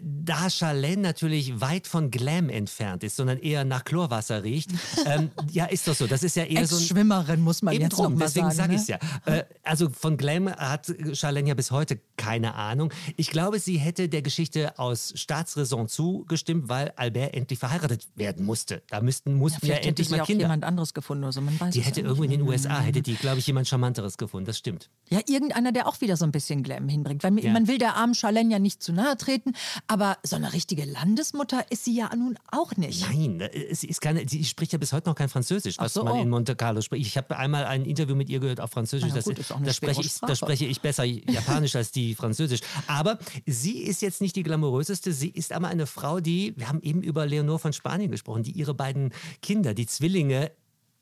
Da 0.02 0.50
Charlene 0.50 1.02
natürlich 1.02 1.60
weit 1.60 1.86
von 1.86 2.10
Glam 2.10 2.48
entfernt 2.48 3.04
ist, 3.04 3.16
sondern 3.16 3.38
eher 3.38 3.64
nach 3.64 3.84
Chlorwasser 3.84 4.42
riecht, 4.42 4.70
ähm, 5.06 5.30
ja, 5.52 5.66
ist 5.66 5.86
das 5.86 5.98
so. 5.98 6.06
Das 6.06 6.22
ist 6.22 6.36
ja 6.36 6.44
eher 6.44 6.66
so 6.66 6.76
ein 6.76 6.82
Schwimmerin, 6.82 7.40
muss 7.40 7.62
man 7.62 7.74
jetzt 7.74 7.96
drum, 7.96 8.14
mal 8.14 8.24
deswegen 8.24 8.50
sage 8.50 8.74
ich 8.74 8.82
es 8.82 8.88
ja. 8.88 8.98
Äh, 9.24 9.44
also 9.62 9.88
von 9.90 10.16
Glam 10.16 10.50
hat 10.50 10.92
Charlene 11.12 11.48
ja 11.48 11.54
bis 11.54 11.70
heute 11.70 12.00
keine 12.16 12.54
Ahnung. 12.54 12.92
Ich 13.16 13.30
glaube, 13.30 13.58
sie 13.58 13.78
hätte 13.78 14.08
der 14.08 14.22
Geschichte 14.22 14.78
aus 14.78 15.12
Staatsräson 15.14 15.88
zugestimmt, 15.88 16.68
weil 16.68 16.92
Albert 16.96 17.34
endlich 17.34 17.58
verheiratet 17.58 18.08
werden 18.14 18.44
musste. 18.44 18.65
Da 18.66 19.00
müssten, 19.00 19.34
mussten 19.34 19.66
ja, 19.66 19.74
ja 19.74 19.80
endlich 19.80 20.10
mal 20.10 20.22
Kinder. 20.22 20.44
jemand 20.44 20.64
anderes 20.64 20.94
gefunden. 20.94 21.24
Also 21.24 21.40
man 21.40 21.58
weiß 21.58 21.72
die 21.74 21.80
hätte 21.80 22.00
irgendwo 22.00 22.24
in 22.24 22.30
den 22.30 22.42
USA, 22.42 22.80
hätte 22.80 23.02
die, 23.02 23.14
glaube 23.14 23.38
ich, 23.38 23.46
jemand 23.46 23.68
Charmanteres 23.68 24.18
gefunden. 24.18 24.46
Das 24.46 24.58
stimmt. 24.58 24.90
Ja, 25.08 25.20
irgendeiner, 25.26 25.72
der 25.72 25.86
auch 25.86 26.00
wieder 26.00 26.16
so 26.16 26.24
ein 26.24 26.32
bisschen 26.32 26.62
Glam 26.62 26.88
hinbringt. 26.88 27.22
Weil 27.22 27.38
ja. 27.38 27.52
man 27.52 27.68
will 27.68 27.78
der 27.78 27.96
armen 27.96 28.14
Charlene 28.14 28.52
ja 28.52 28.58
nicht 28.58 28.82
zu 28.82 28.92
nahe 28.92 29.16
treten, 29.16 29.52
aber 29.86 30.18
so 30.22 30.36
eine 30.36 30.52
richtige 30.52 30.84
Landesmutter 30.84 31.64
ist 31.70 31.84
sie 31.84 31.96
ja 31.96 32.10
nun 32.14 32.38
auch 32.50 32.76
nicht. 32.76 33.06
Nein, 33.08 33.48
sie, 33.70 33.86
ist 33.86 34.00
keine, 34.00 34.28
sie 34.28 34.44
spricht 34.44 34.72
ja 34.72 34.78
bis 34.78 34.92
heute 34.92 35.08
noch 35.08 35.14
kein 35.14 35.28
Französisch, 35.28 35.78
was 35.78 35.94
so, 35.94 36.02
man 36.02 36.14
oh. 36.14 36.22
in 36.22 36.28
Monte 36.28 36.56
Carlo 36.56 36.80
spricht. 36.80 37.06
Ich 37.06 37.16
habe 37.16 37.36
einmal 37.36 37.66
ein 37.66 37.84
Interview 37.84 38.16
mit 38.16 38.28
ihr 38.28 38.40
gehört 38.40 38.60
auf 38.60 38.70
Französisch. 38.70 39.12
Ja, 39.14 39.20
gut, 39.20 39.38
das, 39.38 39.48
da, 39.48 39.72
spreche 39.72 40.00
ich, 40.00 40.18
da 40.20 40.34
spreche 40.34 40.66
ich 40.66 40.80
besser 40.80 41.04
Japanisch 41.04 41.76
als 41.76 41.92
die 41.92 42.14
Französisch. 42.14 42.60
Aber 42.88 43.18
sie 43.46 43.78
ist 43.78 44.02
jetzt 44.02 44.20
nicht 44.20 44.34
die 44.34 44.42
glamouröseste, 44.42 45.12
sie 45.12 45.28
ist 45.28 45.52
aber 45.52 45.68
eine 45.68 45.86
Frau, 45.86 46.20
die, 46.20 46.54
wir 46.56 46.68
haben 46.68 46.80
eben 46.82 47.02
über 47.02 47.26
Leonore 47.26 47.58
von 47.58 47.72
Spanien 47.72 48.10
gesprochen, 48.10 48.42
die 48.42 48.55
ihre 48.56 48.74
beiden 48.74 49.12
Kinder, 49.42 49.74
die 49.74 49.86
Zwillinge, 49.86 50.50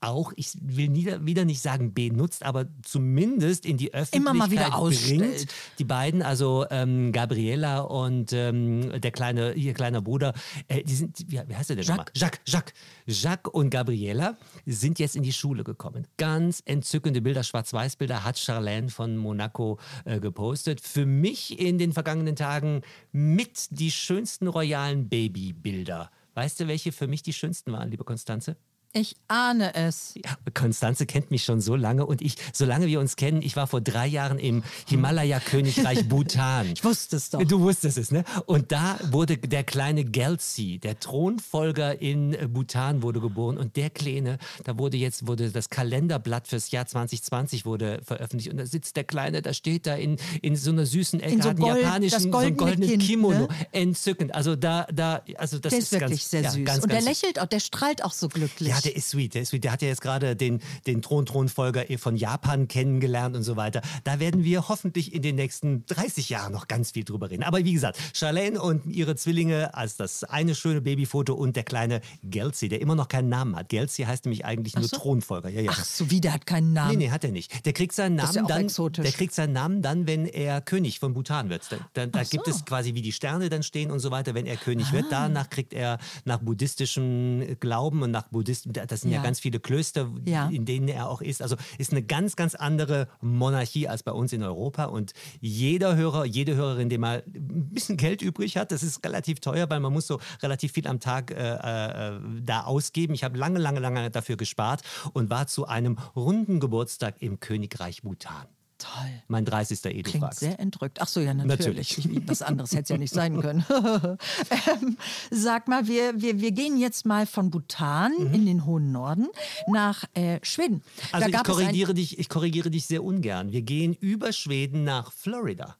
auch, 0.04 0.32
ich 0.36 0.52
will 0.60 0.88
nie, 0.88 1.06
wieder 1.20 1.44
nicht 1.44 1.60
sagen 1.60 1.94
benutzt, 1.94 2.44
aber 2.44 2.66
zumindest 2.82 3.66
in 3.66 3.76
die 3.76 3.92
Öffentlichkeit 3.92 4.20
Immer 4.20 4.34
mal 4.34 4.50
wieder 4.50 4.70
bringt. 4.70 5.46
Die 5.78 5.84
beiden, 5.84 6.22
also 6.22 6.66
ähm, 6.70 7.12
Gabriela 7.12 7.80
und 7.80 8.32
ähm, 8.32 9.00
der 9.00 9.10
kleine, 9.10 9.54
ihr 9.54 9.74
kleiner 9.74 10.02
Bruder, 10.02 10.34
äh, 10.68 10.82
die 10.82 10.94
sind, 10.94 11.18
wie, 11.26 11.40
wie 11.46 11.54
heißt 11.54 11.70
der 11.70 11.76
denn 11.76 11.86
Jacques. 11.86 12.12
Jacques, 12.20 12.40
Jacques. 12.46 12.74
Jacques 13.06 13.52
und 13.52 13.70
Gabriela 13.70 14.36
sind 14.66 14.98
jetzt 14.98 15.16
in 15.16 15.22
die 15.22 15.32
Schule 15.32 15.64
gekommen. 15.64 16.06
Ganz 16.16 16.62
entzückende 16.64 17.20
Bilder, 17.20 17.42
Schwarz-Weiß-Bilder 17.42 18.24
hat 18.24 18.38
Charlene 18.38 18.88
von 18.88 19.16
Monaco 19.16 19.78
äh, 20.04 20.20
gepostet. 20.20 20.80
Für 20.80 21.06
mich 21.06 21.58
in 21.58 21.78
den 21.78 21.92
vergangenen 21.92 22.36
Tagen 22.36 22.82
mit 23.12 23.68
die 23.70 23.90
schönsten 23.90 24.48
royalen 24.48 25.08
Babybilder. 25.08 26.10
Weißt 26.34 26.60
du, 26.60 26.68
welche 26.68 26.92
für 26.92 27.06
mich 27.06 27.22
die 27.22 27.32
schönsten 27.32 27.72
waren, 27.72 27.90
liebe 27.90 28.04
Konstanze? 28.04 28.56
Ich 28.96 29.16
ahne 29.26 29.74
es. 29.74 30.14
Konstanze 30.54 31.04
kennt 31.04 31.32
mich 31.32 31.42
schon 31.42 31.60
so 31.60 31.74
lange 31.74 32.06
und 32.06 32.22
ich, 32.22 32.36
solange 32.52 32.86
wir 32.86 33.00
uns 33.00 33.16
kennen, 33.16 33.42
ich 33.42 33.56
war 33.56 33.66
vor 33.66 33.80
drei 33.80 34.06
Jahren 34.06 34.38
im 34.38 34.62
Himalaya-Königreich 34.86 36.08
Bhutan. 36.08 36.70
Ich 36.72 36.84
wusste 36.84 37.16
es 37.16 37.30
doch. 37.30 37.42
Du 37.42 37.58
wusstest 37.58 37.98
es, 37.98 38.12
ne? 38.12 38.22
Und 38.46 38.70
da 38.70 38.96
wurde 39.10 39.36
der 39.36 39.64
kleine 39.64 40.04
Gelsi, 40.04 40.78
der 40.78 41.00
Thronfolger 41.00 42.00
in 42.00 42.36
Bhutan, 42.52 43.02
wurde 43.02 43.18
geboren 43.18 43.58
und 43.58 43.74
der 43.74 43.90
Kleine, 43.90 44.38
da 44.62 44.78
wurde 44.78 44.96
jetzt 44.96 45.26
wurde 45.26 45.50
das 45.50 45.70
Kalenderblatt 45.70 46.46
fürs 46.46 46.70
Jahr 46.70 46.86
2020 46.86 47.66
wurde 47.66 48.00
veröffentlicht 48.04 48.52
und 48.52 48.58
da 48.58 48.66
sitzt 48.66 48.94
der 48.94 49.02
Kleine, 49.02 49.42
da 49.42 49.54
steht 49.54 49.88
da 49.88 49.96
in, 49.96 50.18
in 50.40 50.54
so 50.54 50.70
einer 50.70 50.86
süßen 50.86 51.18
Ecke, 51.18 51.42
so 51.42 51.48
hat 51.48 51.56
einen 51.56 51.66
japanischen, 51.66 52.30
so 52.30 52.38
ein 52.38 52.56
goldenes 52.56 52.90
kind, 52.90 53.02
Kimono, 53.02 53.48
ne? 53.48 53.48
entzückend. 53.72 54.36
Also 54.36 54.54
da, 54.54 54.86
da, 54.92 55.20
also 55.36 55.58
das 55.58 55.70
der 55.70 55.78
ist, 55.80 55.92
ist 55.92 56.00
wirklich 56.00 56.20
ganz, 56.20 56.30
sehr 56.30 56.42
ja, 56.42 56.50
süß 56.52 56.64
ganz, 56.64 56.84
und 56.84 56.92
der 56.92 57.02
lächelt 57.02 57.40
auch, 57.40 57.46
der 57.46 57.58
strahlt 57.58 58.04
auch 58.04 58.12
so 58.12 58.28
glücklich. 58.28 58.68
Ja, 58.68 58.83
der 58.84 58.96
ist 58.96 59.10
sweet, 59.10 59.34
der 59.34 59.42
ist 59.42 59.48
sweet. 59.48 59.64
Der 59.64 59.72
hat 59.72 59.82
ja 59.82 59.88
jetzt 59.88 60.00
gerade 60.00 60.36
den, 60.36 60.60
den 60.86 61.02
Thron-Thronfolger 61.02 61.84
von 61.98 62.16
Japan 62.16 62.68
kennengelernt 62.68 63.36
und 63.36 63.42
so 63.42 63.56
weiter. 63.56 63.82
Da 64.04 64.20
werden 64.20 64.44
wir 64.44 64.68
hoffentlich 64.68 65.14
in 65.14 65.22
den 65.22 65.36
nächsten 65.36 65.86
30 65.86 66.28
Jahren 66.28 66.52
noch 66.52 66.68
ganz 66.68 66.92
viel 66.92 67.04
drüber 67.04 67.30
reden. 67.30 67.42
Aber 67.42 67.64
wie 67.64 67.72
gesagt, 67.72 67.98
Charlene 68.14 68.60
und 68.60 68.86
ihre 68.86 69.16
Zwillinge 69.16 69.74
als 69.74 69.96
das 69.96 70.24
eine 70.24 70.54
schöne 70.54 70.80
Babyfoto 70.80 71.34
und 71.34 71.56
der 71.56 71.64
kleine 71.64 72.00
Gelsi, 72.22 72.68
der 72.68 72.80
immer 72.80 72.94
noch 72.94 73.08
keinen 73.08 73.28
Namen 73.28 73.56
hat. 73.56 73.68
Gelsi 73.68 74.02
heißt 74.02 74.24
nämlich 74.24 74.44
eigentlich 74.44 74.74
nur 74.76 74.88
so? 74.88 74.96
Thronfolger. 74.96 75.48
Ja, 75.48 75.62
ja. 75.62 75.70
Ach 75.72 75.84
so, 75.84 76.10
wie, 76.10 76.20
der 76.20 76.34
hat 76.34 76.46
keinen 76.46 76.72
Namen? 76.72 76.98
Nee, 76.98 77.06
nee, 77.06 77.10
hat 77.10 77.24
er 77.24 77.30
nicht. 77.30 77.64
Der 77.64 77.72
kriegt 77.72 77.94
seinen 77.94 78.16
Namen, 78.16 78.34
ja 78.34 78.42
dann, 78.42 78.64
exotisch. 78.64 79.04
der 79.04 79.12
kriegt 79.12 79.34
seinen 79.34 79.52
Namen 79.52 79.82
dann, 79.82 80.06
wenn 80.06 80.26
er 80.26 80.60
König 80.60 80.98
von 81.00 81.14
Bhutan 81.14 81.48
wird. 81.48 81.70
Da, 81.70 81.78
da, 81.92 82.06
da 82.06 82.24
so. 82.24 82.30
gibt 82.30 82.48
es 82.48 82.64
quasi, 82.64 82.94
wie 82.94 83.02
die 83.02 83.12
Sterne 83.12 83.48
dann 83.48 83.62
stehen 83.62 83.90
und 83.90 84.00
so 84.00 84.10
weiter, 84.10 84.34
wenn 84.34 84.46
er 84.46 84.56
König 84.56 84.88
ah. 84.88 84.92
wird. 84.92 85.06
Danach 85.10 85.50
kriegt 85.50 85.72
er 85.72 85.98
nach 86.24 86.38
buddhistischem 86.38 87.56
Glauben 87.60 88.02
und 88.02 88.10
nach 88.10 88.28
Buddhisten, 88.28 88.72
das 88.74 89.02
sind 89.02 89.10
ja, 89.10 89.18
ja 89.18 89.22
ganz 89.22 89.40
viele 89.40 89.60
Klöster, 89.60 90.10
ja. 90.24 90.48
in 90.48 90.64
denen 90.64 90.88
er 90.88 91.08
auch 91.08 91.20
ist. 91.20 91.42
Also 91.42 91.56
ist 91.78 91.92
eine 91.92 92.02
ganz, 92.02 92.36
ganz 92.36 92.54
andere 92.54 93.08
Monarchie 93.20 93.88
als 93.88 94.02
bei 94.02 94.12
uns 94.12 94.32
in 94.32 94.42
Europa. 94.42 94.84
Und 94.84 95.12
jeder 95.40 95.96
Hörer, 95.96 96.24
jede 96.24 96.54
Hörerin, 96.54 96.88
die 96.88 96.98
mal 96.98 97.22
ein 97.26 97.70
bisschen 97.70 97.96
Geld 97.96 98.22
übrig 98.22 98.56
hat, 98.56 98.72
das 98.72 98.82
ist 98.82 99.04
relativ 99.04 99.40
teuer, 99.40 99.68
weil 99.70 99.80
man 99.80 99.92
muss 99.92 100.06
so 100.06 100.20
relativ 100.42 100.72
viel 100.72 100.86
am 100.86 101.00
Tag 101.00 101.30
äh, 101.30 101.34
äh, 101.34 102.20
da 102.42 102.64
ausgeben. 102.64 103.14
Ich 103.14 103.24
habe 103.24 103.38
lange, 103.38 103.58
lange, 103.58 103.80
lange 103.80 104.10
dafür 104.10 104.36
gespart 104.36 104.82
und 105.12 105.30
war 105.30 105.46
zu 105.46 105.66
einem 105.66 105.98
runden 106.16 106.60
Geburtstag 106.60 107.16
im 107.20 107.40
Königreich 107.40 108.02
Bhutan. 108.02 108.46
Toll. 108.78 109.22
Mein 109.28 109.44
30. 109.44 109.84
Ehe, 109.84 110.02
du 110.02 110.10
Klingt 110.10 110.24
fragst. 110.24 110.40
sehr 110.40 110.58
entrückt. 110.58 111.00
Ach 111.00 111.06
so, 111.06 111.20
ja, 111.20 111.32
natürlich. 111.32 112.08
Was 112.26 112.42
anderes 112.42 112.72
hätte 112.72 112.82
es 112.82 112.88
ja 112.88 112.98
nicht 112.98 113.14
sein 113.14 113.40
können. 113.40 113.64
ähm, 113.70 114.96
sag 115.30 115.68
mal, 115.68 115.86
wir, 115.86 116.20
wir, 116.20 116.40
wir 116.40 116.50
gehen 116.50 116.78
jetzt 116.78 117.06
mal 117.06 117.26
von 117.26 117.50
Bhutan 117.50 118.12
in 118.32 118.46
den 118.46 118.66
hohen 118.66 118.90
Norden 118.90 119.28
nach 119.68 120.04
äh, 120.14 120.40
Schweden. 120.42 120.76
Mhm. 120.76 120.82
Also 121.12 121.28
ich 121.28 121.44
korrigiere, 121.44 121.94
dich, 121.94 122.18
ich 122.18 122.28
korrigiere 122.28 122.70
dich 122.70 122.86
sehr 122.86 123.04
ungern. 123.04 123.52
Wir 123.52 123.62
gehen 123.62 123.94
über 123.94 124.32
Schweden 124.32 124.82
nach 124.82 125.12
Florida. 125.12 125.76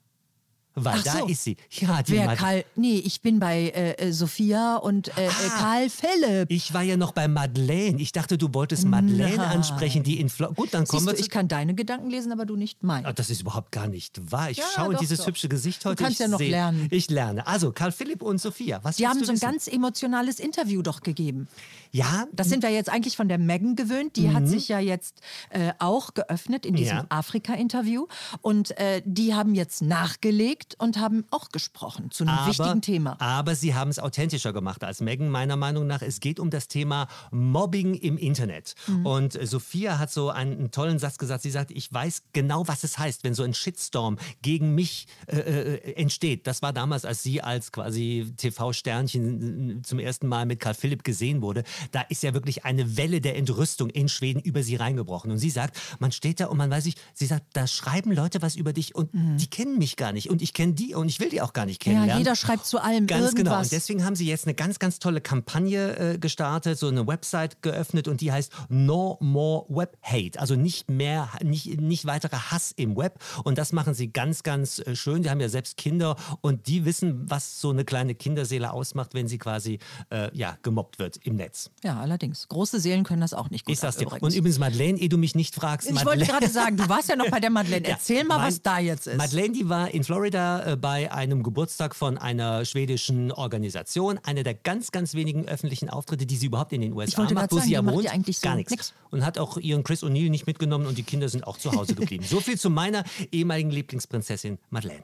Weil 0.77 0.97
Ach 0.99 1.03
da 1.05 1.19
so. 1.19 1.27
ist 1.27 1.45
sie. 1.45 1.57
Ja, 1.71 2.03
die 2.03 2.13
Wer 2.13 2.35
Karl, 2.35 2.65
nee, 2.75 2.99
ich 2.99 3.21
bin 3.21 3.39
bei 3.39 3.69
äh, 3.69 3.93
äh, 3.93 4.13
Sophia 4.13 4.77
und 4.77 5.17
äh, 5.17 5.27
äh, 5.27 5.31
Karl 5.57 5.89
Philipp. 5.89 6.51
Ich 6.51 6.75
war 6.75 6.83
ja 6.83 6.97
noch 6.97 7.13
bei 7.13 7.29
Madeleine. 7.29 8.01
Ich 8.01 8.11
dachte, 8.11 8.37
du 8.39 8.53
wolltest 8.55 8.85
Madeleine 8.85 9.37
Nein. 9.37 9.51
ansprechen, 9.59 10.03
die 10.03 10.19
in 10.19 10.29
Florida. 10.29 10.55
Gut, 10.61 10.75
dann 10.75 10.85
kommen 10.87 11.01
Siehst 11.03 11.13
wir 11.13 11.15
du, 11.17 11.21
ich 11.21 11.31
kann 11.31 11.47
deine 11.47 11.75
Gedanken 11.75 12.11
lesen, 12.11 12.33
aber 12.33 12.45
du 12.45 12.57
nicht 12.57 12.83
meine. 12.83 13.07
Ah, 13.07 13.13
das 13.13 13.31
ist 13.31 13.43
überhaupt 13.43 13.71
gar 13.71 13.87
nicht 13.87 14.33
wahr. 14.33 14.51
Ich 14.51 14.57
Ja, 14.59 14.65
schaue 14.75 14.87
in 14.87 14.93
doch, 14.95 14.99
dieses 15.01 15.21
doch. 15.21 15.29
hübsche 15.29 15.49
Gesicht 15.49 15.85
Du 15.85 15.91
heute. 15.91 16.03
kannst 16.03 16.19
ich 16.19 16.25
ja 16.25 16.29
noch 16.29 16.39
sehe- 16.39 16.51
lernen. 16.51 16.89
Ich 16.91 17.09
lerne. 17.09 17.47
Also, 17.47 17.71
Karl 17.71 17.93
Philipp 17.93 18.21
und 18.23 18.39
Sophia, 18.41 18.81
was 18.83 18.97
Die 18.97 19.07
haben 19.07 19.21
du 19.21 19.25
so 19.27 19.31
ein 19.31 19.37
wissen? 19.37 19.47
ganz 19.47 19.69
emotionales 19.69 20.41
Interview 20.41 20.83
doch 20.83 21.03
gegeben. 21.03 21.47
Ja, 21.93 22.27
Das 22.33 22.49
sind 22.49 22.65
wir 22.65 22.71
jetzt 22.71 22.89
eigentlich 22.91 23.17
von 23.17 23.29
der 23.29 23.39
Megan 23.39 23.77
gewöhnt. 23.77 24.17
Die 24.17 24.33
hat 24.33 24.49
sich 24.49 24.67
ja 24.67 24.81
jetzt 24.81 25.21
äh, 25.51 25.73
auch 25.79 26.15
geöffnet 26.15 26.67
in 26.67 26.75
diesem 26.75 26.97
Mhm. 26.97 27.03
Ja. 27.03 27.07
Afrika-Interview. 27.11 28.07
Und 28.41 28.77
äh, 28.79 29.03
die 29.05 29.35
haben 29.35 29.55
jetzt 29.55 29.81
nachgelegt 29.83 30.64
und 30.79 30.99
haben 30.99 31.25
auch 31.31 31.51
gesprochen 31.51 32.11
zu 32.11 32.25
einem 32.25 32.47
wichtigen 32.47 32.83
Thema. 32.83 33.21
Aber 33.21 33.55
sie 33.55 33.75
haben 33.75 33.91
es 33.91 33.99
authentischer 33.99 34.53
gemacht 34.53 34.85
als 34.85 35.01
Megan, 35.01 35.29
meiner 35.29 35.57
Meinung 35.57 35.87
nach. 35.87 36.03
Es 36.03 36.21
geht 36.21 36.41
um 36.41 36.51
das 36.51 36.69
Thema 36.69 37.09
Mobbing 37.31 37.95
im 37.95 38.17
Internet. 38.17 38.75
Mhm. 38.87 39.07
Und 39.07 39.39
Sophia 39.47 39.99
hat 39.99 40.11
so 40.11 40.31
einen, 40.31 40.59
einen 40.59 40.71
tollen 40.71 40.99
Satz 40.99 41.19
gesagt. 41.19 41.43
Sie 41.43 41.51
sagt, 41.51 41.71
ich 41.71 41.93
weiß 41.93 42.23
genau, 42.33 42.67
was 42.69 42.85
es 42.85 42.99
heißt, 42.99 43.25
wenn 43.25 43.35
so 43.35 43.43
ein 43.43 43.55
Shitstorm 43.55 44.19
gegen 44.43 44.75
mich 44.75 45.07
äh, 45.27 45.39
äh, 45.39 45.95
entsteht. 45.95 46.47
Das 46.47 46.63
war 46.63 46.73
damals, 46.73 47.05
als 47.05 47.23
sie 47.23 47.43
als 47.43 47.73
quasi 47.73 48.33
TV-Sternchen 48.37 49.79
äh, 49.79 49.83
zum 49.83 49.99
ersten 49.99 50.27
Mal 50.29 50.47
mit 50.47 50.61
Karl 50.61 50.75
Philipp 50.75 51.05
gesehen 51.05 51.43
wurde. 51.43 51.65
Da 51.93 52.01
ist 52.03 52.23
ja 52.23 52.35
wirklich 52.35 52.65
eine 52.65 52.97
Welle 52.97 53.21
der 53.21 53.37
Entrüstung 53.37 53.91
in 53.91 54.09
Schweden 54.09 54.41
über 54.41 54.63
sie 54.63 54.77
reingebrochen. 54.77 55.31
Und 55.31 55.39
sie 55.39 55.51
sagt, 55.51 55.79
man 55.99 56.13
steht 56.13 56.41
da 56.41 56.47
und 56.47 56.57
man 56.57 56.71
weiß 56.71 56.85
nicht, 56.87 57.01
sie 57.13 57.27
sagt, 57.27 57.45
da 57.53 57.67
schreiben 57.67 58.13
Leute 58.13 58.43
was 58.43 58.57
über 58.57 58.73
dich 58.73 58.95
und 58.95 59.11
die 59.13 59.47
kennen 59.47 59.79
mich 59.79 59.97
gar 59.97 60.13
nicht. 60.13 60.31
Und 60.31 60.43
ich 60.43 60.54
kenne 60.55 60.73
die 60.73 60.95
und 60.95 61.09
ich 61.09 61.21
will 61.21 61.29
die 61.29 61.43
auch 61.43 61.53
gar 61.53 61.67
nicht 61.67 61.85
Mhm. 61.85 61.91
Ja, 61.93 61.95
kennenlernen. 61.99 62.25
jeder 62.25 62.37
schreibt 62.37 62.65
zu 62.67 62.79
allem 62.79 63.07
Ganz 63.07 63.23
irgendwas. 63.25 63.35
genau. 63.35 63.59
Und 63.61 63.73
deswegen 63.73 64.05
haben 64.05 64.17
sie 64.17 64.27
jetzt 64.27 64.47
eine 64.47 64.55
ganz, 64.55 64.79
ganz 64.79 64.99
tolle 64.99 65.21
Kampagne 65.21 65.97
äh, 66.15 66.19
gestartet, 66.19 66.79
so 66.79 66.89
eine 66.89 67.07
Website 67.07 67.63
geöffnet 67.63 68.09
und 68.09 68.21
die 68.21 68.33
heißt 68.33 68.53
No 68.69 69.19
More 69.21 69.67
Web 69.69 69.97
Hate. 70.03 70.41
Also 70.41 70.55
nicht 70.57 70.91
mehr, 70.91 71.29
nicht, 71.43 71.81
nicht 71.81 72.07
weiterer 72.07 72.51
Hass 72.53 72.73
im 72.77 72.97
Web. 72.97 73.19
Und 73.45 73.59
das 73.59 73.73
machen 73.73 73.95
sie 73.95 74.13
ganz, 74.13 74.43
ganz 74.43 74.79
äh, 74.79 74.95
schön. 74.97 75.23
Die 75.23 75.31
haben 75.31 75.41
ja 75.41 75.49
selbst 75.49 75.77
Kinder 75.77 76.17
und 76.41 76.67
die 76.69 76.85
wissen, 76.85 77.29
was 77.29 77.61
so 77.61 77.71
eine 77.71 77.85
kleine 77.85 78.15
Kinderseele 78.15 78.73
ausmacht, 78.73 79.15
wenn 79.15 79.27
sie 79.29 79.39
quasi 79.39 79.79
äh, 80.11 80.31
ja, 80.37 80.57
gemobbt 80.63 80.99
wird 80.99 81.17
im 81.25 81.37
Netz. 81.37 81.71
ja, 81.83 81.99
allerdings. 82.01 82.49
Große 82.49 82.79
Seelen 82.81 83.05
können 83.05 83.21
das 83.21 83.35
auch 83.35 83.51
nicht 83.51 83.65
gut. 83.65 83.77
Sag's 83.77 83.97
dir. 83.97 84.05
übrigens. 84.05 84.23
Und 84.23 84.35
übrigens, 84.35 84.59
Madeleine, 84.59 84.99
ehe 84.99 85.09
du 85.09 85.19
mich 85.19 85.35
nicht 85.35 85.55
fragst. 85.55 85.89
ich 85.89 85.95
wollte 85.95 86.05
Madeleine- 86.21 86.27
gerade 86.31 86.49
sagen, 86.49 86.77
du 86.77 86.89
warst 86.89 87.09
ja 87.09 87.17
noch 87.17 87.29
bei 87.31 87.41
der 87.41 87.51
Madeleine. 87.59 87.85
Ja, 87.87 87.95
Erzähl 87.95 88.23
mal, 88.25 88.39
mein- 88.39 88.49
was 88.49 88.63
da 88.63 88.79
jetzt 88.79 89.07
ist. 89.07 89.17
Madeleine, 89.17 89.53
die 89.53 89.69
war 89.69 89.91
in 89.91 90.05
Florida 90.05 90.44
äh, 90.45 90.77
bei 90.77 91.11
einem 91.13 91.43
Geburtstag 91.43 91.95
von 91.95 92.19
einer 92.19 92.65
schwedischen 92.65 93.33
Organisation. 93.33 94.19
Eine 94.23 94.43
der 94.43 94.55
ganz, 94.55 94.93
ganz 94.93 95.15
wenigen 95.15 95.47
öffentlichen 95.47 95.89
Auftritte, 95.91 96.27
die 96.27 96.37
sie 96.37 96.47
überhaupt 96.47 96.73
in 96.73 96.81
den 96.81 96.93
USA 96.93 97.23
macht, 97.33 97.53
wo 97.53 97.57
sagen, 97.57 97.67
sie 97.67 97.73
ja 97.75 97.85
wohnt. 97.85 98.09
eigentlich 98.13 98.39
so 98.39 98.49
Gar 98.49 98.57
nichts. 98.57 98.71
nix. 98.71 98.95
Und 99.11 99.25
hat 99.25 99.39
auch 99.39 99.57
ihren 99.59 99.83
Chris 99.85 100.03
O'Neill 100.03 100.31
nicht 100.31 100.47
mitgenommen 100.47 100.87
und 100.87 100.99
die 100.99 101.03
Kinder 101.03 101.29
sind 101.29 101.47
auch 101.47 101.59
zu 101.59 101.73
Hause 101.73 101.95
geblieben. 101.95 102.25
so 102.29 102.41
viel 102.41 102.59
zu 102.59 102.71
meiner 102.71 103.05
ehemaligen 103.33 103.71
Lieblingsprinzessin 103.71 104.59
Madeleine. 104.71 105.03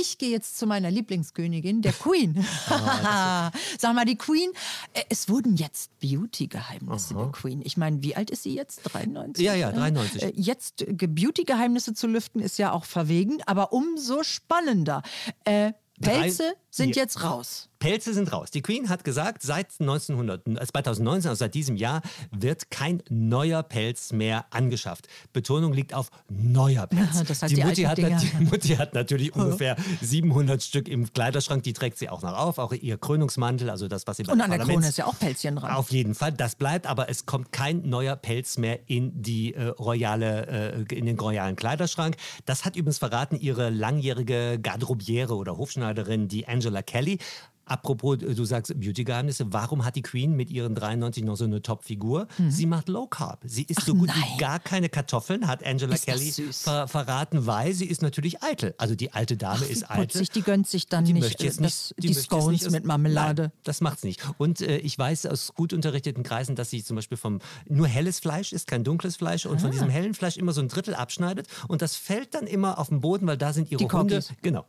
Ich 0.00 0.18
gehe 0.18 0.30
jetzt 0.30 0.58
zu 0.58 0.66
meiner 0.66 0.90
Lieblingskönigin, 0.90 1.82
der 1.82 1.92
Queen. 1.92 2.44
Ah, 2.68 3.50
Sag 3.78 3.94
mal, 3.94 4.04
die 4.04 4.16
Queen, 4.16 4.50
äh, 4.92 5.02
es 5.08 5.28
wurden 5.28 5.56
jetzt 5.56 5.90
Beauty-Geheimnisse 6.00 7.14
der 7.14 7.26
Queen. 7.26 7.62
Ich 7.64 7.76
meine, 7.76 8.02
wie 8.02 8.16
alt 8.16 8.30
ist 8.30 8.42
sie 8.42 8.54
jetzt? 8.54 8.80
93? 8.84 9.44
Ja, 9.44 9.54
ja, 9.54 9.70
93. 9.70 10.22
Äh, 10.22 10.32
Jetzt 10.36 10.82
äh, 10.82 10.92
Beauty-Geheimnisse 11.06 11.94
zu 11.94 12.06
lüften, 12.06 12.40
ist 12.40 12.58
ja 12.58 12.72
auch 12.72 12.84
verwegen, 12.84 13.38
aber 13.46 13.72
umso 13.72 14.22
spannender. 14.22 15.02
Äh, 15.44 15.72
Pelze 16.00 16.54
sind 16.70 16.96
jetzt 16.96 17.22
raus. 17.22 17.68
Pelze 17.84 18.14
sind 18.14 18.32
raus. 18.32 18.50
Die 18.50 18.62
Queen 18.62 18.88
hat 18.88 19.04
gesagt, 19.04 19.42
seit 19.42 19.78
1900, 19.78 20.48
äh, 20.48 20.66
2019, 20.66 21.28
also 21.28 21.38
seit 21.38 21.52
diesem 21.52 21.76
Jahr, 21.76 22.00
wird 22.30 22.70
kein 22.70 23.02
neuer 23.10 23.62
Pelz 23.62 24.10
mehr 24.10 24.46
angeschafft. 24.48 25.06
Betonung 25.34 25.74
liegt 25.74 25.92
auf 25.92 26.10
neuer 26.30 26.86
Pelz. 26.86 27.22
Das 27.28 27.42
heißt, 27.42 27.52
die, 27.52 27.56
die 27.56 27.64
Mutti 27.64 27.82
hat, 27.82 27.98
die 27.98 28.44
Mutti 28.44 28.68
hat 28.76 28.94
natürlich 28.94 29.34
ungefähr 29.36 29.76
700 30.00 30.62
Stück 30.62 30.88
im 30.88 31.12
Kleiderschrank. 31.12 31.62
Die 31.62 31.74
trägt 31.74 31.98
sie 31.98 32.08
auch 32.08 32.22
noch 32.22 32.32
auf. 32.32 32.56
Auch 32.56 32.72
ihr 32.72 32.96
Krönungsmantel, 32.96 33.68
also 33.68 33.86
das, 33.86 34.06
was 34.06 34.16
sie 34.16 34.22
bei 34.22 34.32
Und 34.32 34.40
an 34.40 34.50
der 34.50 34.60
Krone 34.60 34.88
ist 34.88 34.96
ja 34.96 35.04
auch 35.04 35.18
Pelzchen 35.18 35.56
dran. 35.56 35.70
auf 35.72 35.90
jeden 35.90 36.14
Fall, 36.14 36.32
das 36.32 36.54
bleibt, 36.54 36.86
aber 36.86 37.10
es 37.10 37.26
kommt 37.26 37.52
kein 37.52 37.86
neuer 37.86 38.16
Pelz 38.16 38.56
mehr 38.56 38.78
in 38.88 39.20
die 39.20 39.52
äh, 39.52 39.66
royale, 39.66 40.86
äh, 40.88 40.94
in 40.94 41.04
den 41.04 41.18
royalen 41.18 41.54
Kleiderschrank. 41.54 42.16
Das 42.46 42.64
hat 42.64 42.76
übrigens 42.76 42.96
verraten 42.96 43.36
ihre 43.38 43.68
langjährige 43.68 44.58
Garderobiere 44.58 45.34
oder 45.34 45.58
Hofschneiderin, 45.58 46.28
die 46.28 46.48
Angela 46.48 46.80
Kelly. 46.80 47.18
Apropos, 47.66 48.22
äh, 48.22 48.34
du 48.34 48.44
sagst 48.44 48.72
Beauty-Geheimnisse, 48.78 49.52
warum 49.52 49.84
hat 49.84 49.96
die 49.96 50.02
Queen 50.02 50.34
mit 50.36 50.50
ihren 50.50 50.74
93 50.74 51.24
noch 51.24 51.36
so 51.36 51.44
eine 51.44 51.62
Top-Figur? 51.62 52.26
Sie 52.48 52.66
macht 52.66 52.88
Low 52.88 53.06
Carb. 53.06 53.40
Sie 53.44 53.62
isst 53.64 53.82
so 53.82 53.94
gut 53.94 54.08
nein. 54.08 54.18
wie 54.34 54.38
gar 54.38 54.58
keine 54.58 54.88
Kartoffeln, 54.88 55.46
hat 55.46 55.64
Angela 55.64 55.94
Ist 55.94 56.06
Kelly 56.06 56.30
ver 56.52 56.88
verraten, 56.88 57.46
weil 57.46 57.72
sie 57.72 57.86
ist 57.86 58.02
natürlich 58.02 58.42
eitel. 58.42 58.74
Also 58.78 58.94
die 58.94 59.12
alte 59.12 59.36
Dame 59.36 59.64
ist 59.64 59.90
eitel. 59.90 60.06
Putzig, 60.06 60.30
die 60.30 60.42
gönnt 60.42 60.66
sich 60.66 60.86
dann 60.88 61.04
Die 61.04 61.12
nicht, 61.12 61.40
äh, 61.40 61.44
nicht, 61.46 61.60
das, 61.60 61.94
die 61.98 62.08
die, 62.08 62.12
jetzt 62.14 62.24
Scones 62.24 62.62
nicht 62.62 62.70
mit 62.70 62.84
Marmelade. 62.84 63.42
Nein, 63.42 63.52
das 63.64 63.80
macht's 63.80 64.04
nicht. 64.04 64.20
Und 64.38 64.60
äh, 64.60 64.78
ich 64.78 64.98
weiß 64.98 65.26
aus 65.26 65.54
gut 65.54 65.72
unterrichteten 65.72 66.22
Kreisen, 66.22 66.56
dass 66.56 66.70
sie 66.70 66.82
zum 66.84 66.96
Beispiel 66.96 67.16
vom 67.18 67.40
nur 67.68 67.86
helles 67.86 68.20
Fleisch 68.20 68.52
isst, 68.52 68.66
kein 68.66 68.84
dunkles 68.84 69.16
Fleisch 69.16 69.46
und 69.46 69.60
von 69.60 69.70
Ah. 69.70 69.72
diesem 69.72 69.88
hellen 69.88 70.14
Fleisch 70.14 70.36
immer 70.36 70.52
so 70.52 70.60
ein 70.60 70.68
Drittel 70.68 70.94
abschneidet 70.94 71.48
und 71.68 71.82
das 71.82 71.96
fällt 71.96 72.34
dann 72.34 72.46
immer 72.46 72.78
auf 72.78 72.88
den 72.88 73.00
Boden, 73.00 73.26
weil 73.26 73.36
da 73.38 73.52
sind 73.52 73.70
ihre 73.70 73.78
Die 73.84 73.90
Hunde. 73.90 74.22
Genau. 74.42 74.66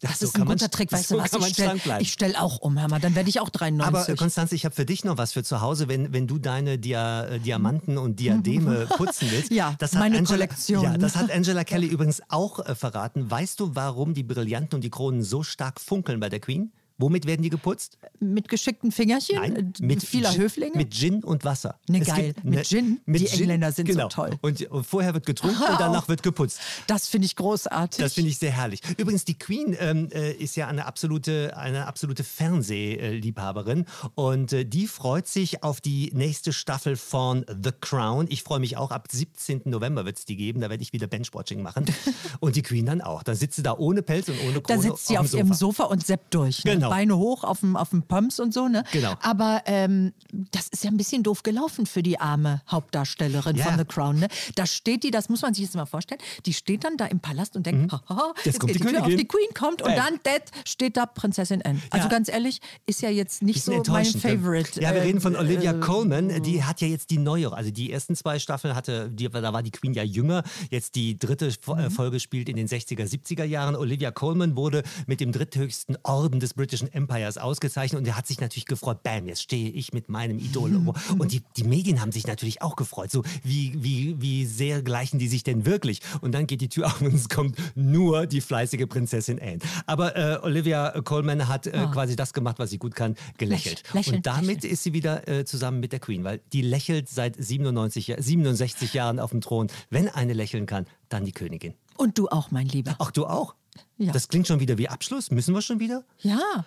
Das 0.00 0.18
so 0.18 0.26
ist 0.26 0.34
ein 0.34 0.40
man- 0.40 0.48
guter 0.48 0.70
Trick, 0.70 0.92
weißt 0.92 1.08
so 1.08 1.16
du 1.16 1.22
was? 1.22 1.32
Ich 1.32 1.54
stelle 1.54 2.04
stell 2.04 2.36
auch 2.36 2.58
um, 2.58 2.80
Hammer, 2.80 3.00
dann 3.00 3.14
werde 3.14 3.30
ich 3.30 3.40
auch 3.40 3.48
93. 3.48 3.86
Aber 3.86 4.08
äh, 4.08 4.14
Konstanze, 4.16 4.54
ich 4.54 4.64
habe 4.66 4.74
für 4.74 4.84
dich 4.84 5.04
noch 5.04 5.16
was 5.16 5.32
für 5.32 5.42
zu 5.42 5.62
Hause, 5.62 5.88
wenn, 5.88 6.12
wenn 6.12 6.26
du 6.26 6.38
deine 6.38 6.78
Dia 6.78 7.24
äh, 7.24 7.40
Diamanten 7.40 7.96
und 7.96 8.20
Diademe 8.20 8.86
putzen 8.96 9.28
willst. 9.30 9.50
Ja, 9.50 9.74
das 9.78 9.92
hat 9.94 10.00
meine 10.00 10.18
Angela, 10.18 10.46
Kollektion. 10.46 10.82
Ja, 10.82 10.98
das 10.98 11.16
hat 11.16 11.30
Angela 11.30 11.64
Kelly 11.64 11.86
übrigens 11.86 12.22
auch 12.28 12.58
äh, 12.66 12.74
verraten. 12.74 13.30
Weißt 13.30 13.58
du, 13.60 13.74
warum 13.74 14.12
die 14.12 14.22
Brillanten 14.22 14.74
und 14.76 14.82
die 14.82 14.90
Kronen 14.90 15.22
so 15.22 15.42
stark 15.42 15.80
funkeln 15.80 16.20
bei 16.20 16.28
der 16.28 16.40
Queen? 16.40 16.72
Womit 16.98 17.26
werden 17.26 17.42
die 17.42 17.50
geputzt? 17.50 17.98
mit 18.18 18.48
geschickten 18.48 18.92
Fingerchen, 18.92 19.36
Nein, 19.36 19.74
äh, 19.78 19.84
mit 19.84 20.02
vieler 20.02 20.32
Gin, 20.32 20.40
Höflinge. 20.40 20.76
Mit 20.76 20.94
Gin 20.94 21.22
und 21.22 21.44
Wasser. 21.44 21.78
Ne, 21.88 22.00
Es 22.00 22.08
geil. 22.08 22.32
gibt 22.32 22.44
Mit 22.44 22.66
Gin? 22.66 23.00
Die 23.06 23.26
Engländer 23.26 23.72
sind 23.72 23.88
so 23.88 23.92
genau. 23.92 24.08
toll. 24.08 24.38
Und, 24.40 24.62
und 24.70 24.86
vorher 24.86 25.12
wird 25.14 25.26
getrunken 25.26 25.62
und 25.62 25.78
danach 25.80 26.08
wird 26.08 26.22
geputzt. 26.22 26.60
das 26.86 27.08
finde 27.08 27.26
ich 27.26 27.36
großartig. 27.36 28.02
Das 28.02 28.14
finde 28.14 28.30
ich 28.30 28.38
sehr 28.38 28.52
herrlich. 28.52 28.80
Übrigens, 28.96 29.24
die 29.24 29.38
Queen 29.38 29.76
ähm, 29.78 30.08
äh, 30.12 30.32
ist 30.32 30.56
ja 30.56 30.66
eine 30.68 30.86
absolute, 30.86 31.56
eine 31.56 31.86
absolute 31.86 32.24
Fernsehliebhaberin 32.24 33.84
und 34.14 34.52
äh, 34.52 34.64
die 34.64 34.86
freut 34.86 35.28
sich 35.28 35.62
auf 35.62 35.80
die 35.80 36.10
nächste 36.14 36.52
Staffel 36.52 36.96
von 36.96 37.44
The 37.48 37.72
Crown. 37.78 38.26
Ich 38.30 38.42
freue 38.42 38.60
mich 38.60 38.76
auch. 38.76 38.90
Ab 38.90 39.08
17. 39.10 39.62
November 39.66 40.04
wird 40.04 40.18
es 40.18 40.24
die 40.24 40.36
geben. 40.36 40.60
Da 40.60 40.70
werde 40.70 40.82
ich 40.82 40.92
wieder 40.92 41.06
Benchwatching 41.06 41.62
machen. 41.62 41.84
und 42.40 42.56
die 42.56 42.62
Queen 42.62 42.86
dann 42.86 43.00
auch. 43.00 43.22
Da 43.22 43.34
sitzt 43.34 43.56
sie 43.56 43.62
da 43.62 43.76
ohne 43.76 44.02
Pelz 44.02 44.28
und 44.28 44.40
ohne 44.42 44.54
da 44.54 44.60
Krone 44.60 44.82
sitzt 44.82 45.06
sie 45.06 45.18
auf 45.18 45.26
auf 45.26 45.30
dem 45.30 45.38
ihrem 45.38 45.48
Sofa. 45.48 45.84
Sofa 45.84 45.84
und 45.84 46.06
seppt 46.06 46.34
durch. 46.34 46.64
Ne? 46.64 46.74
Genau. 46.74 46.85
Beine 46.90 47.16
hoch 47.16 47.44
auf 47.44 47.60
dem, 47.60 47.76
auf 47.76 47.90
dem 47.90 48.02
Pumps 48.02 48.40
und 48.40 48.52
so. 48.54 48.68
Ne? 48.68 48.84
Genau. 48.92 49.14
Aber 49.22 49.62
ähm, 49.66 50.12
das 50.52 50.68
ist 50.68 50.84
ja 50.84 50.90
ein 50.90 50.96
bisschen 50.96 51.22
doof 51.22 51.42
gelaufen 51.42 51.86
für 51.86 52.02
die 52.02 52.18
arme 52.20 52.62
Hauptdarstellerin 52.70 53.56
Ja. 53.56 53.64
von 53.66 53.78
The 53.78 53.84
Crown. 53.84 54.18
Ne? 54.20 54.28
Da 54.54 54.66
steht 54.66 55.02
die, 55.02 55.10
das 55.10 55.28
muss 55.28 55.42
man 55.42 55.54
sich 55.54 55.64
jetzt 55.64 55.74
mal 55.74 55.86
vorstellen, 55.86 56.20
die 56.46 56.52
steht 56.52 56.84
dann 56.84 56.96
da 56.96 57.06
im 57.06 57.20
Palast 57.20 57.56
und 57.56 57.66
denkt, 57.66 57.92
haha, 57.92 58.32
jetzt 58.44 58.60
kommt 58.60 58.72
geht 58.72 58.80
die 58.82 58.86
die 58.86 58.92
Tür 58.92 59.02
auf, 59.02 59.08
die 59.08 59.24
Queen 59.28 59.48
kommt 59.54 59.82
und 59.82 59.94
Bam. 59.94 59.96
dann 59.96 60.20
Dad 60.22 60.42
steht 60.64 60.96
da 60.96 61.06
Prinzessin 61.06 61.62
Anne. 61.62 61.80
Also 61.90 62.06
Ja. 62.06 62.10
ganz 62.10 62.28
ehrlich, 62.28 62.60
ist 62.86 63.02
ja 63.02 63.10
jetzt 63.10 63.42
nicht 63.42 63.62
so 63.62 63.82
mein 63.88 64.04
ne? 64.06 64.18
Favorite. 64.20 64.80
Ja, 64.80 64.92
wir 64.94 65.00
äh, 65.00 65.04
reden 65.06 65.20
von 65.20 65.36
Olivia 65.36 65.72
äh, 65.72 65.80
Colman. 65.80 66.42
Die 66.42 66.64
hat 66.64 66.80
ja 66.80 66.88
jetzt 66.88 67.10
die 67.10 67.18
neue, 67.18 67.52
also 67.52 67.70
die 67.70 67.92
ersten 67.92 68.14
zwei 68.16 68.38
Staffeln 68.38 68.74
hatte, 68.74 69.10
die, 69.10 69.28
da 69.28 69.52
war 69.52 69.62
die 69.62 69.70
Queen 69.70 69.92
ja 69.94 70.02
jünger. 70.02 70.42
Jetzt 70.70 70.94
die 70.94 71.18
dritte 71.18 71.50
Fo- 71.60 71.74
Mhm. 71.76 71.80
äh, 71.80 71.90
Folge 71.90 72.20
spielt 72.20 72.48
in 72.48 72.56
den 72.56 72.68
60er, 72.68 73.04
70er 73.06 73.44
Jahren. 73.44 73.76
Olivia 73.76 74.10
Colman 74.10 74.56
wurde 74.56 74.82
mit 75.06 75.20
dem 75.20 75.32
dritthöchsten 75.32 75.96
Orden 76.04 76.40
des 76.40 76.54
British 76.54 76.75
britischen 76.76 76.92
Empires 76.92 77.38
ausgezeichnet 77.38 77.98
und 78.00 78.06
er 78.06 78.16
hat 78.16 78.26
sich 78.26 78.40
natürlich 78.40 78.66
gefreut, 78.66 79.02
bam, 79.02 79.26
jetzt 79.26 79.42
stehe 79.42 79.70
ich 79.70 79.92
mit 79.92 80.08
meinem 80.08 80.38
Idol. 80.38 80.76
und 81.18 81.32
die, 81.32 81.42
die 81.56 81.64
Medien 81.64 82.00
haben 82.00 82.12
sich 82.12 82.26
natürlich 82.26 82.60
auch 82.62 82.76
gefreut, 82.76 83.10
so 83.10 83.22
wie, 83.42 83.72
wie, 83.82 84.20
wie 84.20 84.44
sehr 84.44 84.82
gleichen 84.82 85.18
die 85.18 85.28
sich 85.28 85.42
denn 85.42 85.64
wirklich? 85.64 86.00
Und 86.20 86.32
dann 86.32 86.46
geht 86.46 86.60
die 86.60 86.68
Tür 86.68 86.86
auf 86.86 87.00
und 87.00 87.14
es 87.14 87.28
kommt 87.28 87.56
nur 87.74 88.26
die 88.26 88.40
fleißige 88.40 88.86
Prinzessin 88.88 89.40
Anne. 89.40 89.58
Aber 89.86 90.16
äh, 90.16 90.38
Olivia 90.42 91.00
Colman 91.02 91.48
hat 91.48 91.66
äh, 91.66 91.84
Oh. 91.86 91.90
quasi 91.90 92.16
das 92.16 92.32
gemacht, 92.32 92.58
was 92.58 92.70
sie 92.70 92.78
gut 92.78 92.94
kann, 92.94 93.14
gelächelt. 93.38 93.82
Lächeln, 93.92 94.16
und 94.16 94.26
damit 94.26 94.56
lächeln. 94.56 94.72
ist 94.72 94.82
sie 94.82 94.92
wieder 94.92 95.28
äh, 95.28 95.44
zusammen 95.44 95.78
mit 95.80 95.92
der 95.92 96.00
Queen, 96.00 96.24
weil 96.24 96.40
die 96.52 96.62
lächelt 96.62 97.08
seit 97.08 97.36
97, 97.38 98.06
Ja- 98.08 98.20
67 98.20 98.92
Jahren 98.94 99.20
auf 99.20 99.30
dem 99.30 99.40
Thron. 99.40 99.68
Wenn 99.90 100.08
eine 100.08 100.32
lächeln 100.32 100.66
kann, 100.66 100.86
dann 101.08 101.24
die 101.24 101.32
Königin. 101.32 101.74
Und 101.96 102.18
du 102.18 102.28
auch, 102.28 102.50
mein 102.50 102.66
Lieber. 102.66 102.96
Ach, 102.98 103.10
du 103.10 103.26
auch? 103.26 103.54
Ja. 103.98 104.12
Das 104.12 104.28
klingt 104.28 104.46
schon 104.46 104.60
wieder 104.60 104.78
wie 104.78 104.88
Abschluss. 104.88 105.30
Müssen 105.30 105.54
wir 105.54 105.62
schon 105.62 105.80
wieder? 105.80 106.04
Ja. 106.20 106.64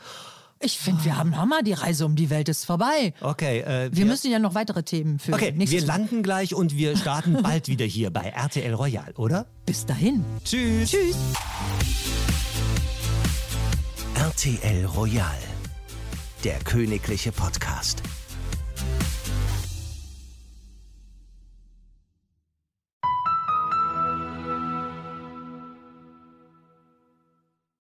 Ich 0.62 0.78
finde, 0.78 1.06
wir 1.06 1.16
haben 1.16 1.38
Hammer. 1.38 1.64
Die 1.64 1.72
Reise 1.74 2.06
um 2.06 2.16
die 2.18 2.30
Welt 2.30 2.50
ist 2.50 2.66
vorbei. 2.66 3.14
Okay, 3.22 3.60
äh, 3.62 3.90
Wir 3.94 4.06
müssen 4.06 4.30
ja 4.30 4.40
noch 4.40 4.56
weitere 4.56 4.84
Themen 4.84 5.18
für 5.18 5.34
Okay, 5.34 5.54
nächstes 5.54 5.82
wir 5.82 5.88
landen 5.88 6.22
gleich 6.22 6.54
und 6.54 6.76
wir 6.76 6.98
starten 6.98 7.42
bald 7.42 7.70
wieder 7.70 7.86
hier 7.86 8.12
bei 8.12 8.24
RTL 8.24 8.74
Royal, 8.74 9.14
oder? 9.16 9.46
Bis 9.66 9.86
dahin. 9.86 10.26
Tschüss. 10.44 10.92
Tschüss. 10.92 11.16
RTL 14.16 14.86
Royal. 14.86 15.38
Der 16.44 16.60
königliche 16.60 17.32
Podcast. 17.32 18.04